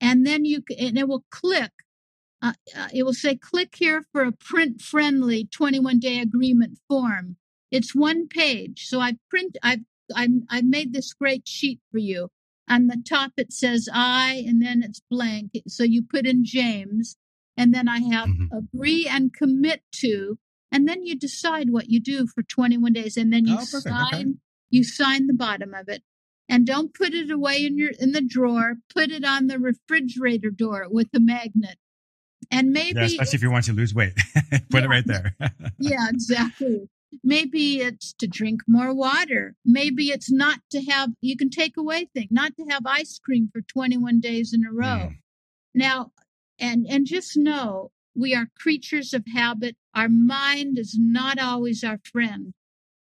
and 0.00 0.26
then 0.26 0.44
you 0.44 0.62
and 0.78 0.98
it 0.98 1.08
will 1.08 1.24
click. 1.30 1.72
Uh, 2.42 2.52
uh, 2.76 2.88
it 2.92 3.04
will 3.04 3.14
say 3.14 3.34
click 3.34 3.76
here 3.78 4.04
for 4.12 4.22
a 4.22 4.32
print 4.32 4.82
friendly 4.82 5.46
21 5.46 5.98
day 5.98 6.20
agreement 6.20 6.78
form. 6.88 7.36
It's 7.70 7.94
one 7.94 8.28
page. 8.28 8.86
So 8.86 9.00
I 9.00 9.16
print, 9.30 9.56
I've, 9.62 9.80
i 10.14 10.28
I've 10.50 10.66
made 10.66 10.92
this 10.92 11.14
great 11.14 11.48
sheet 11.48 11.80
for 11.90 11.98
you. 11.98 12.28
On 12.68 12.86
the 12.86 13.02
top, 13.06 13.32
it 13.36 13.52
says 13.52 13.88
I, 13.92 14.44
and 14.46 14.62
then 14.62 14.82
it's 14.82 15.00
blank. 15.10 15.52
So 15.68 15.84
you 15.84 16.02
put 16.02 16.26
in 16.26 16.44
James, 16.44 17.16
and 17.56 17.74
then 17.74 17.88
I 17.88 17.98
have 18.00 18.28
mm-hmm. 18.28 18.56
agree 18.56 19.06
and 19.06 19.34
commit 19.34 19.82
to, 19.96 20.38
and 20.72 20.88
then 20.88 21.04
you 21.04 21.16
decide 21.16 21.70
what 21.70 21.90
you 21.90 22.00
do 22.00 22.26
for 22.26 22.42
21 22.42 22.92
days, 22.92 23.16
and 23.16 23.32
then 23.32 23.46
you 23.46 23.56
oh, 23.58 23.64
sign. 23.64 24.14
Okay. 24.14 24.24
You 24.70 24.82
sign 24.82 25.26
the 25.26 25.34
bottom 25.34 25.74
of 25.74 25.88
it, 25.88 26.02
and 26.48 26.66
don't 26.66 26.94
put 26.94 27.14
it 27.14 27.30
away 27.30 27.64
in 27.64 27.76
your 27.78 27.90
in 27.98 28.12
the 28.12 28.22
drawer. 28.22 28.74
Put 28.92 29.10
it 29.10 29.24
on 29.24 29.46
the 29.46 29.58
refrigerator 29.58 30.50
door 30.50 30.86
with 30.90 31.08
the 31.12 31.20
magnet. 31.20 31.76
And 32.50 32.72
maybe, 32.72 32.98
yeah, 32.98 33.06
especially 33.06 33.36
if 33.36 33.42
you 33.42 33.50
want 33.50 33.64
to 33.66 33.72
lose 33.72 33.94
weight, 33.94 34.14
put 34.34 34.62
yeah, 34.70 34.80
it 34.80 34.88
right 34.88 35.06
there. 35.06 35.36
yeah, 35.78 36.08
exactly. 36.10 36.88
Maybe 37.26 37.80
it's 37.80 38.12
to 38.18 38.26
drink 38.26 38.60
more 38.68 38.94
water. 38.94 39.54
Maybe 39.64 40.10
it's 40.10 40.30
not 40.30 40.60
to 40.70 40.82
have, 40.84 41.10
you 41.22 41.38
can 41.38 41.48
take 41.48 41.78
away 41.78 42.06
things, 42.12 42.28
not 42.30 42.54
to 42.58 42.64
have 42.68 42.82
ice 42.86 43.18
cream 43.18 43.48
for 43.50 43.62
21 43.62 44.20
days 44.20 44.52
in 44.52 44.66
a 44.66 44.72
row. 44.72 45.08
Mm. 45.08 45.16
Now, 45.74 46.12
and, 46.58 46.86
and 46.86 47.06
just 47.06 47.34
know 47.34 47.90
we 48.14 48.34
are 48.34 48.50
creatures 48.58 49.14
of 49.14 49.24
habit. 49.34 49.76
Our 49.94 50.10
mind 50.10 50.78
is 50.78 50.96
not 50.98 51.38
always 51.38 51.82
our 51.82 51.98
friend, 52.04 52.52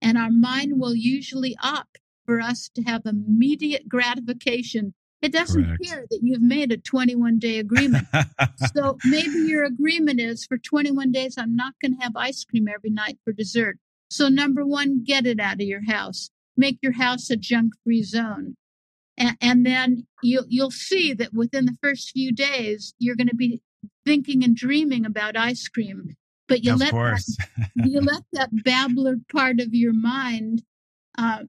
and 0.03 0.19
our 0.19 0.31
mind 0.31 0.79
will 0.79 0.95
usually 0.95 1.57
opt 1.63 1.99
for 2.27 2.41
us 2.41 2.71
to 2.75 2.83
have 2.83 3.07
immediate 3.07 3.89
gratification. 3.89 4.93
It 5.23 5.33
doesn't 5.33 5.65
Correct. 5.65 5.85
care 5.85 6.07
that 6.11 6.21
you've 6.23 6.43
made 6.43 6.73
a 6.73 6.77
21 6.77 7.39
day 7.39 7.59
agreement. 7.59 8.07
so 8.75 8.99
maybe 9.05 9.39
your 9.47 9.65
agreement 9.65 10.21
is 10.21 10.47
for 10.47 10.59
21 10.59 11.11
days, 11.11 11.37
I'm 11.37 11.57
not 11.57 11.75
going 11.81 11.97
to 11.97 12.03
have 12.03 12.17
ice 12.17 12.45
cream 12.45 12.69
every 12.69 12.91
night 12.91 13.19
for 13.25 13.33
dessert. 13.33 13.79
So, 14.11 14.29
number 14.29 14.67
one, 14.67 15.05
get 15.05 15.25
it 15.25 15.39
out 15.41 15.55
of 15.55 15.61
your 15.61 15.85
house. 15.87 16.31
Make 16.57 16.79
your 16.83 16.93
house 16.93 17.31
a 17.31 17.37
junk 17.37 17.73
free 17.85 18.03
zone. 18.03 18.57
And, 19.17 19.37
and 19.41 19.67
then 19.67 20.07
you'll, 20.23 20.47
you'll 20.49 20.73
see 20.73 21.15
that 21.15 21.33
within 21.33 21.67
the 21.67 21.77
first 21.83 22.11
few 22.11 22.33
days, 22.33 22.95
you're 22.99 23.17
going 23.17 23.29
to 23.29 23.37
be 23.37 23.63
thinking 24.05 24.43
and 24.43 24.57
dreaming 24.57 25.07
about 25.07 25.37
ice 25.37 25.69
cream. 25.69 26.17
But 26.49 26.65
you, 26.65 26.75
let 26.75 26.91
that, 26.93 27.37
you 27.77 28.01
let 28.01 28.23
that 28.33 28.49
babbler 28.65 29.17
part 29.31 29.61
of 29.61 29.73
your 29.73 29.93
mind, 29.93 30.63
uh, 31.17 31.45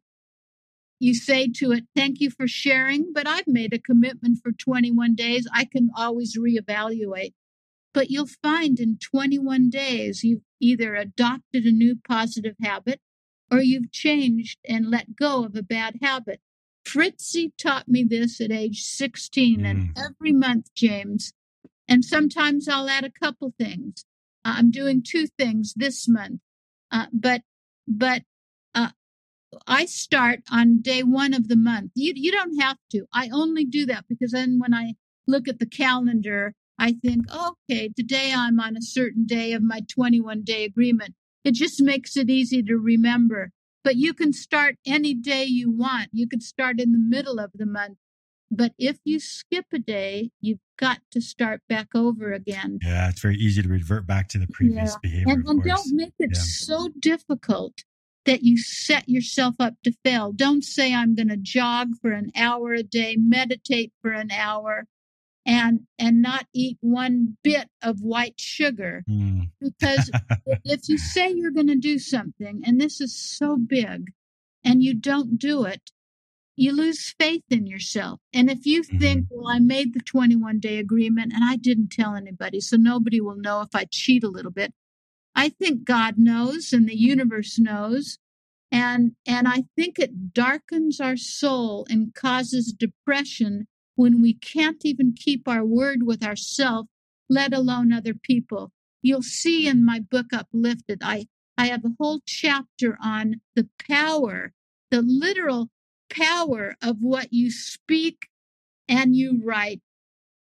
you 0.99 1.15
say 1.15 1.47
to 1.55 1.71
it, 1.71 1.85
Thank 1.95 2.19
you 2.19 2.29
for 2.29 2.47
sharing, 2.47 3.11
but 3.11 3.27
I've 3.27 3.47
made 3.47 3.73
a 3.73 3.79
commitment 3.79 4.37
for 4.43 4.51
21 4.51 5.15
days. 5.15 5.47
I 5.51 5.65
can 5.65 5.89
always 5.97 6.37
reevaluate. 6.37 7.33
But 7.93 8.09
you'll 8.09 8.29
find 8.41 8.79
in 8.79 8.97
21 8.97 9.69
days, 9.69 10.23
you've 10.23 10.43
either 10.59 10.95
adopted 10.95 11.65
a 11.65 11.71
new 11.71 11.97
positive 12.07 12.55
habit 12.61 13.01
or 13.51 13.59
you've 13.59 13.91
changed 13.91 14.59
and 14.67 14.89
let 14.89 15.15
go 15.15 15.43
of 15.43 15.55
a 15.55 15.63
bad 15.63 15.99
habit. 16.01 16.39
Fritzy 16.85 17.53
taught 17.57 17.87
me 17.87 18.03
this 18.03 18.39
at 18.41 18.51
age 18.51 18.81
16, 18.83 19.59
mm. 19.59 19.69
and 19.69 19.97
every 19.97 20.31
month, 20.31 20.73
James, 20.73 21.33
and 21.87 22.03
sometimes 22.03 22.67
I'll 22.67 22.89
add 22.89 23.03
a 23.03 23.11
couple 23.11 23.53
things. 23.59 24.05
Uh, 24.43 24.55
I'm 24.57 24.71
doing 24.71 25.03
two 25.05 25.27
things 25.27 25.73
this 25.75 26.07
month, 26.07 26.39
uh, 26.91 27.07
but 27.13 27.41
but 27.87 28.23
uh, 28.73 28.89
I 29.67 29.85
start 29.85 30.39
on 30.49 30.81
day 30.81 31.03
one 31.03 31.33
of 31.33 31.49
the 31.49 31.55
month. 31.55 31.91
You 31.93 32.13
you 32.15 32.31
don't 32.31 32.59
have 32.59 32.77
to. 32.91 33.05
I 33.13 33.29
only 33.31 33.65
do 33.65 33.85
that 33.87 34.05
because 34.07 34.31
then 34.31 34.57
when 34.57 34.73
I 34.73 34.95
look 35.27 35.47
at 35.47 35.59
the 35.59 35.67
calendar, 35.67 36.55
I 36.81 36.93
think, 36.93 37.27
okay, 37.31 37.91
today 37.95 38.33
I'm 38.35 38.59
on 38.59 38.75
a 38.75 38.81
certain 38.81 39.27
day 39.27 39.53
of 39.53 39.61
my 39.61 39.81
21 39.87 40.41
day 40.41 40.65
agreement. 40.65 41.13
It 41.43 41.53
just 41.53 41.79
makes 41.79 42.17
it 42.17 42.27
easy 42.27 42.63
to 42.63 42.75
remember. 42.75 43.51
But 43.83 43.97
you 43.97 44.15
can 44.15 44.33
start 44.33 44.77
any 44.85 45.13
day 45.13 45.43
you 45.43 45.71
want. 45.71 46.09
You 46.11 46.27
could 46.27 46.41
start 46.41 46.79
in 46.79 46.91
the 46.91 46.97
middle 46.97 47.39
of 47.39 47.51
the 47.53 47.67
month. 47.67 47.99
But 48.49 48.73
if 48.79 48.97
you 49.05 49.19
skip 49.19 49.65
a 49.71 49.77
day, 49.77 50.31
you've 50.41 50.59
got 50.77 51.01
to 51.11 51.21
start 51.21 51.61
back 51.69 51.89
over 51.93 52.33
again. 52.33 52.79
Yeah, 52.81 53.09
it's 53.09 53.21
very 53.21 53.37
easy 53.37 53.61
to 53.61 53.69
revert 53.69 54.07
back 54.07 54.27
to 54.29 54.39
the 54.39 54.47
previous 54.47 54.93
yeah. 54.93 54.97
behavior. 55.03 55.33
And, 55.33 55.47
and 55.47 55.63
don't 55.63 55.93
make 55.93 56.13
it 56.17 56.31
yeah. 56.33 56.41
so 56.41 56.89
difficult 56.99 57.83
that 58.25 58.41
you 58.41 58.57
set 58.57 59.07
yourself 59.07 59.53
up 59.59 59.75
to 59.83 59.93
fail. 60.03 60.31
Don't 60.31 60.63
say, 60.63 60.95
I'm 60.95 61.13
going 61.13 61.29
to 61.29 61.37
jog 61.37 61.89
for 62.01 62.11
an 62.11 62.31
hour 62.35 62.73
a 62.73 62.83
day, 62.83 63.17
meditate 63.19 63.93
for 64.01 64.11
an 64.11 64.31
hour, 64.31 64.87
and 65.45 65.81
and 65.97 66.21
not 66.21 66.45
eat 66.53 66.77
one 66.81 67.37
bit 67.43 67.69
of 67.81 68.01
white 68.01 68.39
sugar 68.39 69.03
mm. 69.09 69.49
because 69.61 70.11
if 70.63 70.87
you 70.87 70.97
say 70.97 71.31
you're 71.31 71.51
going 71.51 71.67
to 71.67 71.75
do 71.75 71.97
something 71.97 72.61
and 72.65 72.79
this 72.79 73.01
is 73.01 73.17
so 73.17 73.57
big 73.57 74.11
and 74.63 74.83
you 74.83 74.93
don't 74.93 75.37
do 75.37 75.63
it 75.63 75.91
you 76.55 76.71
lose 76.71 77.15
faith 77.19 77.43
in 77.49 77.65
yourself 77.65 78.19
and 78.33 78.49
if 78.49 78.65
you 78.65 78.83
mm-hmm. 78.83 78.99
think 78.99 79.25
well 79.29 79.51
i 79.51 79.59
made 79.59 79.93
the 79.93 80.01
21 80.01 80.59
day 80.59 80.77
agreement 80.77 81.33
and 81.33 81.43
i 81.43 81.55
didn't 81.55 81.89
tell 81.89 82.15
anybody 82.15 82.59
so 82.59 82.77
nobody 82.77 83.19
will 83.19 83.37
know 83.37 83.61
if 83.61 83.73
i 83.73 83.85
cheat 83.89 84.23
a 84.23 84.29
little 84.29 84.51
bit 84.51 84.73
i 85.35 85.49
think 85.49 85.83
god 85.83 86.15
knows 86.17 86.71
and 86.71 86.87
the 86.87 86.97
universe 86.97 87.57
knows 87.57 88.19
and 88.71 89.13
and 89.27 89.47
i 89.47 89.63
think 89.75 89.97
it 89.97 90.33
darkens 90.33 90.99
our 90.99 91.17
soul 91.17 91.85
and 91.89 92.13
causes 92.13 92.73
depression 92.77 93.67
when 93.95 94.21
we 94.21 94.33
can't 94.33 94.83
even 94.85 95.13
keep 95.13 95.47
our 95.47 95.65
word 95.65 96.03
with 96.03 96.23
ourselves, 96.23 96.89
let 97.29 97.53
alone 97.53 97.93
other 97.93 98.13
people. 98.13 98.71
You'll 99.01 99.23
see 99.23 99.67
in 99.67 99.83
my 99.83 99.99
book 99.99 100.27
Uplifted, 100.33 101.01
I, 101.03 101.27
I 101.57 101.67
have 101.67 101.85
a 101.85 101.95
whole 101.99 102.21
chapter 102.25 102.97
on 103.03 103.41
the 103.55 103.67
power, 103.87 104.53
the 104.89 105.01
literal 105.01 105.69
power 106.09 106.75
of 106.81 106.97
what 106.99 107.31
you 107.31 107.51
speak 107.51 108.27
and 108.87 109.15
you 109.15 109.41
write 109.43 109.81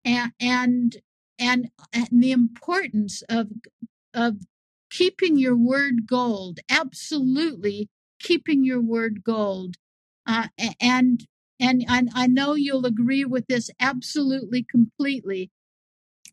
and 0.04 0.32
and 0.40 0.96
and, 1.38 1.70
and 1.92 2.08
the 2.10 2.32
importance 2.32 3.22
of 3.28 3.48
of 4.14 4.36
keeping 4.90 5.38
your 5.38 5.56
word 5.56 6.06
gold 6.06 6.60
absolutely 6.70 7.88
keeping 8.18 8.64
your 8.64 8.80
word 8.80 9.22
gold 9.22 9.76
uh, 10.26 10.48
and 10.80 11.26
and, 11.60 11.84
and 11.88 12.10
I 12.14 12.26
know 12.26 12.54
you'll 12.54 12.86
agree 12.86 13.24
with 13.24 13.46
this 13.46 13.70
absolutely 13.78 14.62
completely 14.62 15.50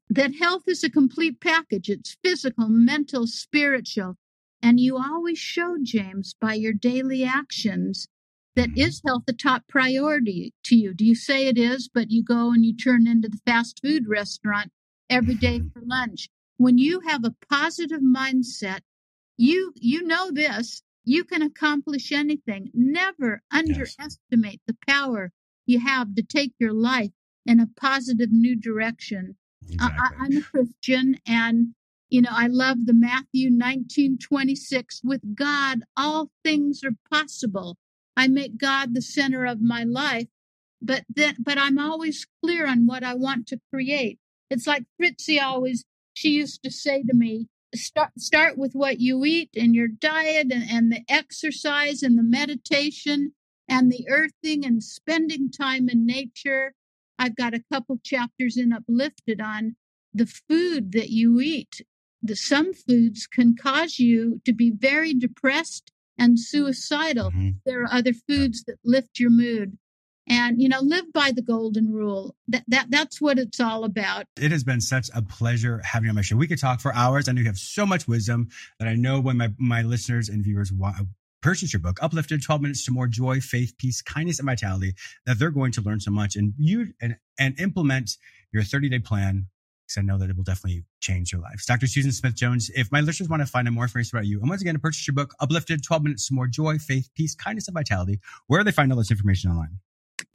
that 0.09 0.35
health 0.35 0.63
is 0.67 0.83
a 0.83 0.89
complete 0.89 1.41
package. 1.41 1.89
It's 1.89 2.17
physical, 2.23 2.69
mental, 2.69 3.27
spiritual. 3.27 4.15
And 4.61 4.79
you 4.79 4.97
always 4.97 5.37
show, 5.37 5.77
James, 5.83 6.33
by 6.39 6.53
your 6.53 6.73
daily 6.73 7.23
actions, 7.23 8.07
that 8.57 8.69
mm-hmm. 8.71 9.07
health 9.07 9.23
the 9.27 9.33
top 9.33 9.67
priority 9.67 10.53
to 10.63 10.75
you? 10.75 10.93
Do 10.93 11.05
you 11.05 11.15
say 11.15 11.47
it 11.47 11.57
is, 11.57 11.87
but 11.87 12.09
you 12.09 12.23
go 12.23 12.51
and 12.51 12.65
you 12.65 12.75
turn 12.75 13.07
into 13.07 13.29
the 13.29 13.39
fast 13.45 13.79
food 13.83 14.07
restaurant 14.07 14.71
every 15.09 15.35
day 15.35 15.61
for 15.73 15.81
lunch? 15.85 16.27
When 16.57 16.77
you 16.79 17.01
have 17.01 17.23
a 17.23 17.35
positive 17.49 18.01
mindset, 18.01 18.79
you 19.37 19.73
you 19.75 20.01
know 20.01 20.31
this 20.31 20.81
you 21.07 21.23
can 21.23 21.41
accomplish 21.41 22.11
anything. 22.11 22.69
Never 22.73 23.41
underestimate 23.51 24.61
the 24.67 24.75
power 24.87 25.31
you 25.65 25.79
have 25.79 26.15
to 26.15 26.21
take 26.21 26.53
your 26.59 26.73
life 26.73 27.11
in 27.45 27.59
a 27.59 27.69
positive 27.79 28.31
new 28.31 28.55
direction. 28.55 29.37
Exactly. 29.71 29.97
I, 29.99 30.23
I'm 30.23 30.37
a 30.37 30.41
Christian 30.41 31.15
and 31.25 31.73
you 32.09 32.21
know, 32.21 32.29
I 32.31 32.47
love 32.47 32.85
the 32.85 32.93
Matthew 32.93 33.49
19, 33.49 34.17
26. 34.17 35.01
With 35.03 35.35
God, 35.35 35.81
all 35.97 36.29
things 36.43 36.81
are 36.85 36.95
possible. 37.11 37.77
I 38.15 38.27
make 38.27 38.57
God 38.57 38.93
the 38.93 39.01
center 39.01 39.45
of 39.45 39.61
my 39.61 39.83
life, 39.83 40.27
but 40.81 41.03
then, 41.13 41.35
but 41.39 41.57
I'm 41.57 41.77
always 41.77 42.25
clear 42.41 42.65
on 42.65 42.85
what 42.85 43.03
I 43.03 43.13
want 43.13 43.47
to 43.47 43.59
create. 43.73 44.19
It's 44.49 44.67
like 44.67 44.85
Fritzy 44.97 45.41
always, 45.41 45.83
she 46.13 46.29
used 46.29 46.63
to 46.63 46.71
say 46.71 47.03
to 47.03 47.13
me, 47.13 47.47
start 47.77 48.09
start 48.19 48.57
with 48.57 48.73
what 48.73 48.99
you 48.99 49.23
eat 49.25 49.49
and 49.55 49.75
your 49.75 49.87
diet 49.87 50.51
and, 50.51 50.63
and 50.69 50.91
the 50.91 51.03
exercise 51.07 52.03
and 52.03 52.17
the 52.17 52.23
meditation 52.23 53.33
and 53.69 53.91
the 53.91 54.05
earthing 54.09 54.65
and 54.65 54.83
spending 54.83 55.51
time 55.51 55.89
in 55.89 56.05
nature. 56.05 56.73
I've 57.19 57.35
got 57.35 57.53
a 57.53 57.63
couple 57.71 57.99
chapters 58.03 58.57
in 58.57 58.73
Uplifted 58.73 59.41
on 59.41 59.75
the 60.13 60.25
food 60.25 60.91
that 60.93 61.09
you 61.09 61.39
eat. 61.39 61.81
The 62.21 62.35
some 62.35 62.73
foods 62.73 63.27
can 63.27 63.55
cause 63.55 63.99
you 63.99 64.41
to 64.45 64.53
be 64.53 64.71
very 64.71 65.13
depressed 65.13 65.91
and 66.17 66.39
suicidal. 66.39 67.31
Mm-hmm. 67.31 67.49
There 67.65 67.83
are 67.83 67.93
other 67.93 68.13
foods 68.13 68.63
that 68.63 68.77
lift 68.83 69.19
your 69.19 69.29
mood. 69.29 69.77
And 70.27 70.61
you 70.61 70.69
know 70.69 70.79
live 70.81 71.11
by 71.13 71.31
the 71.31 71.41
golden 71.41 71.91
rule 71.91 72.35
that, 72.47 72.63
that 72.67 72.87
that's 72.89 73.21
what 73.21 73.39
it's 73.39 73.59
all 73.59 73.83
about 73.83 74.25
it 74.37 74.51
has 74.51 74.63
been 74.63 74.81
such 74.81 75.09
a 75.15 75.21
pleasure 75.21 75.81
having 75.83 76.05
you 76.05 76.09
on 76.09 76.15
my 76.15 76.21
show 76.21 76.35
we 76.35 76.47
could 76.47 76.59
talk 76.59 76.79
for 76.79 76.93
hours 76.93 77.27
i 77.27 77.31
know 77.31 77.39
you 77.41 77.47
have 77.47 77.57
so 77.57 77.85
much 77.85 78.07
wisdom 78.07 78.47
that 78.79 78.87
i 78.87 78.95
know 78.95 79.19
when 79.19 79.37
my, 79.37 79.49
my 79.57 79.81
listeners 79.81 80.29
and 80.29 80.43
viewers 80.43 80.71
want, 80.71 80.95
purchase 81.41 81.73
your 81.73 81.79
book 81.79 81.97
uplifted 82.01 82.41
12 82.41 82.61
minutes 82.61 82.85
to 82.85 82.91
more 82.91 83.07
joy 83.07 83.39
faith 83.39 83.73
peace 83.77 84.01
kindness 84.01 84.39
and 84.39 84.47
vitality 84.47 84.93
that 85.25 85.39
they're 85.39 85.51
going 85.51 85.71
to 85.71 85.81
learn 85.81 85.99
so 85.99 86.11
much 86.11 86.35
and 86.35 86.53
you 86.57 86.93
and, 87.01 87.17
and 87.39 87.59
implement 87.59 88.11
your 88.51 88.63
30 88.63 88.89
day 88.89 88.99
plan 88.99 89.47
because 89.87 89.99
I 89.99 90.01
know 90.01 90.17
that 90.17 90.29
it 90.29 90.35
will 90.35 90.43
definitely 90.43 90.83
change 90.99 91.31
your 91.31 91.41
lives. 91.41 91.65
Dr. 91.65 91.87
Susan 91.87 92.11
Smith 92.11 92.35
Jones, 92.35 92.69
if 92.75 92.91
my 92.91 92.99
listeners 92.99 93.29
want 93.29 93.41
to 93.41 93.45
find 93.45 93.67
out 93.67 93.73
more 93.73 93.85
information 93.85 94.17
about 94.17 94.25
you, 94.25 94.39
and 94.41 94.49
once 94.49 94.61
again, 94.61 94.73
to 94.73 94.79
purchase 94.79 95.07
your 95.07 95.13
book, 95.13 95.33
Uplifted 95.39 95.81
12 95.81 96.03
Minutes 96.03 96.27
to 96.27 96.33
More 96.33 96.47
Joy, 96.47 96.77
Faith, 96.77 97.09
Peace, 97.15 97.35
Kindness, 97.35 97.69
and 97.69 97.75
Vitality, 97.75 98.19
where 98.47 98.59
do 98.59 98.65
they 98.65 98.71
find 98.71 98.91
all 98.91 98.97
this 98.97 99.11
information 99.11 99.49
online? 99.49 99.79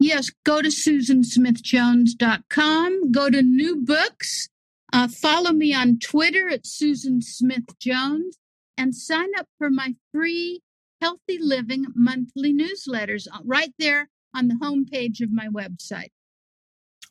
Yes, 0.03 0.31
go 0.45 0.61
to 0.61 0.69
susansmithjones.com, 0.69 3.13
go 3.13 3.31
to 3.31 3.41
new 3.41 3.77
books, 3.77 4.49
uh, 4.93 5.07
follow 5.07 5.53
me 5.53 5.73
on 5.73 6.01
Twitter 6.01 6.49
at 6.49 6.67
Susan 6.67 7.23
Smith 7.23 7.79
Jones, 7.79 8.37
and 8.77 8.97
sign 8.97 9.29
up 9.39 9.47
for 9.59 9.71
my 9.71 9.95
free 10.13 10.61
Healthy 11.01 11.39
Living 11.39 11.87
monthly 11.95 12.53
newsletters 12.53 13.29
uh, 13.33 13.39
right 13.45 13.73
there 13.79 14.09
on 14.35 14.49
the 14.49 14.57
homepage 14.57 15.21
of 15.21 15.31
my 15.31 15.47
website. 15.47 16.11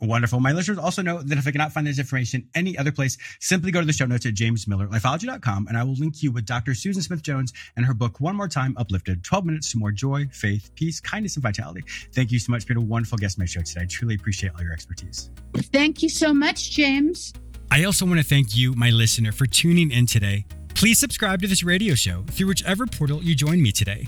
Wonderful. 0.02 0.40
My 0.40 0.52
listeners 0.52 0.80
also 0.80 1.04
know 1.04 1.22
that 1.22 1.38
if 1.38 1.48
I 1.48 1.52
cannot 1.52 1.72
find 1.72 1.86
this 1.86 2.00
information 2.00 2.48
any 2.56 2.76
other 2.76 2.92
place, 2.92 3.18
simply 3.40 3.72
go 3.72 3.80
to 3.80 3.86
the 3.86 3.94
show 3.94 4.08
notes 4.08 4.26
at 4.26 4.34
jamesmillerlifeology.com 4.34 5.68
and 5.68 5.78
I 5.78 5.84
will 5.84 5.94
link 5.94 6.24
you 6.24 6.32
with 6.32 6.46
Dr. 6.48 6.74
Susan 6.74 7.04
Smith 7.04 7.22
Jones 7.22 7.54
and 7.76 7.86
her 7.86 7.94
book, 7.94 8.20
One 8.20 8.36
More 8.36 8.48
Time 8.48 8.76
Uplifted 8.78 9.24
12 9.24 9.46
Minutes 9.46 9.72
to 9.74 9.78
More 9.78 9.92
Joy, 9.92 10.26
Faith, 10.32 10.72
Peace, 10.74 11.00
Kindness, 11.00 11.36
and 11.36 11.44
Vitality. 11.44 11.84
Thank 12.14 12.32
you 12.32 12.40
so 12.40 12.52
much 12.52 12.64
for 12.64 12.74
being 12.74 12.84
a 12.84 12.90
wonderful 12.90 13.20
guest 13.20 13.38
on 13.38 13.44
my 13.44 13.46
show 13.46 13.62
today. 13.62 13.82
I 13.82 13.86
truly 13.86 14.16
appreciate 14.16 14.54
all 14.56 14.64
your 14.64 14.74
expertise. 14.74 15.30
Thank 15.56 16.02
you 16.02 16.10
so 16.10 16.34
much, 16.34 16.72
James. 16.72 17.32
I 17.70 17.84
also 17.84 18.06
want 18.06 18.20
to 18.20 18.26
thank 18.26 18.56
you, 18.56 18.74
my 18.74 18.90
listener, 18.90 19.32
for 19.32 19.46
tuning 19.46 19.92
in 19.92 20.08
today. 20.08 20.46
Please 20.74 20.98
subscribe 20.98 21.42
to 21.42 21.48
this 21.48 21.64
radio 21.64 21.94
show 21.94 22.24
through 22.28 22.48
whichever 22.48 22.88
portal 22.88 23.22
you 23.22 23.36
join 23.36 23.62
me 23.62 23.72
today. 23.72 24.08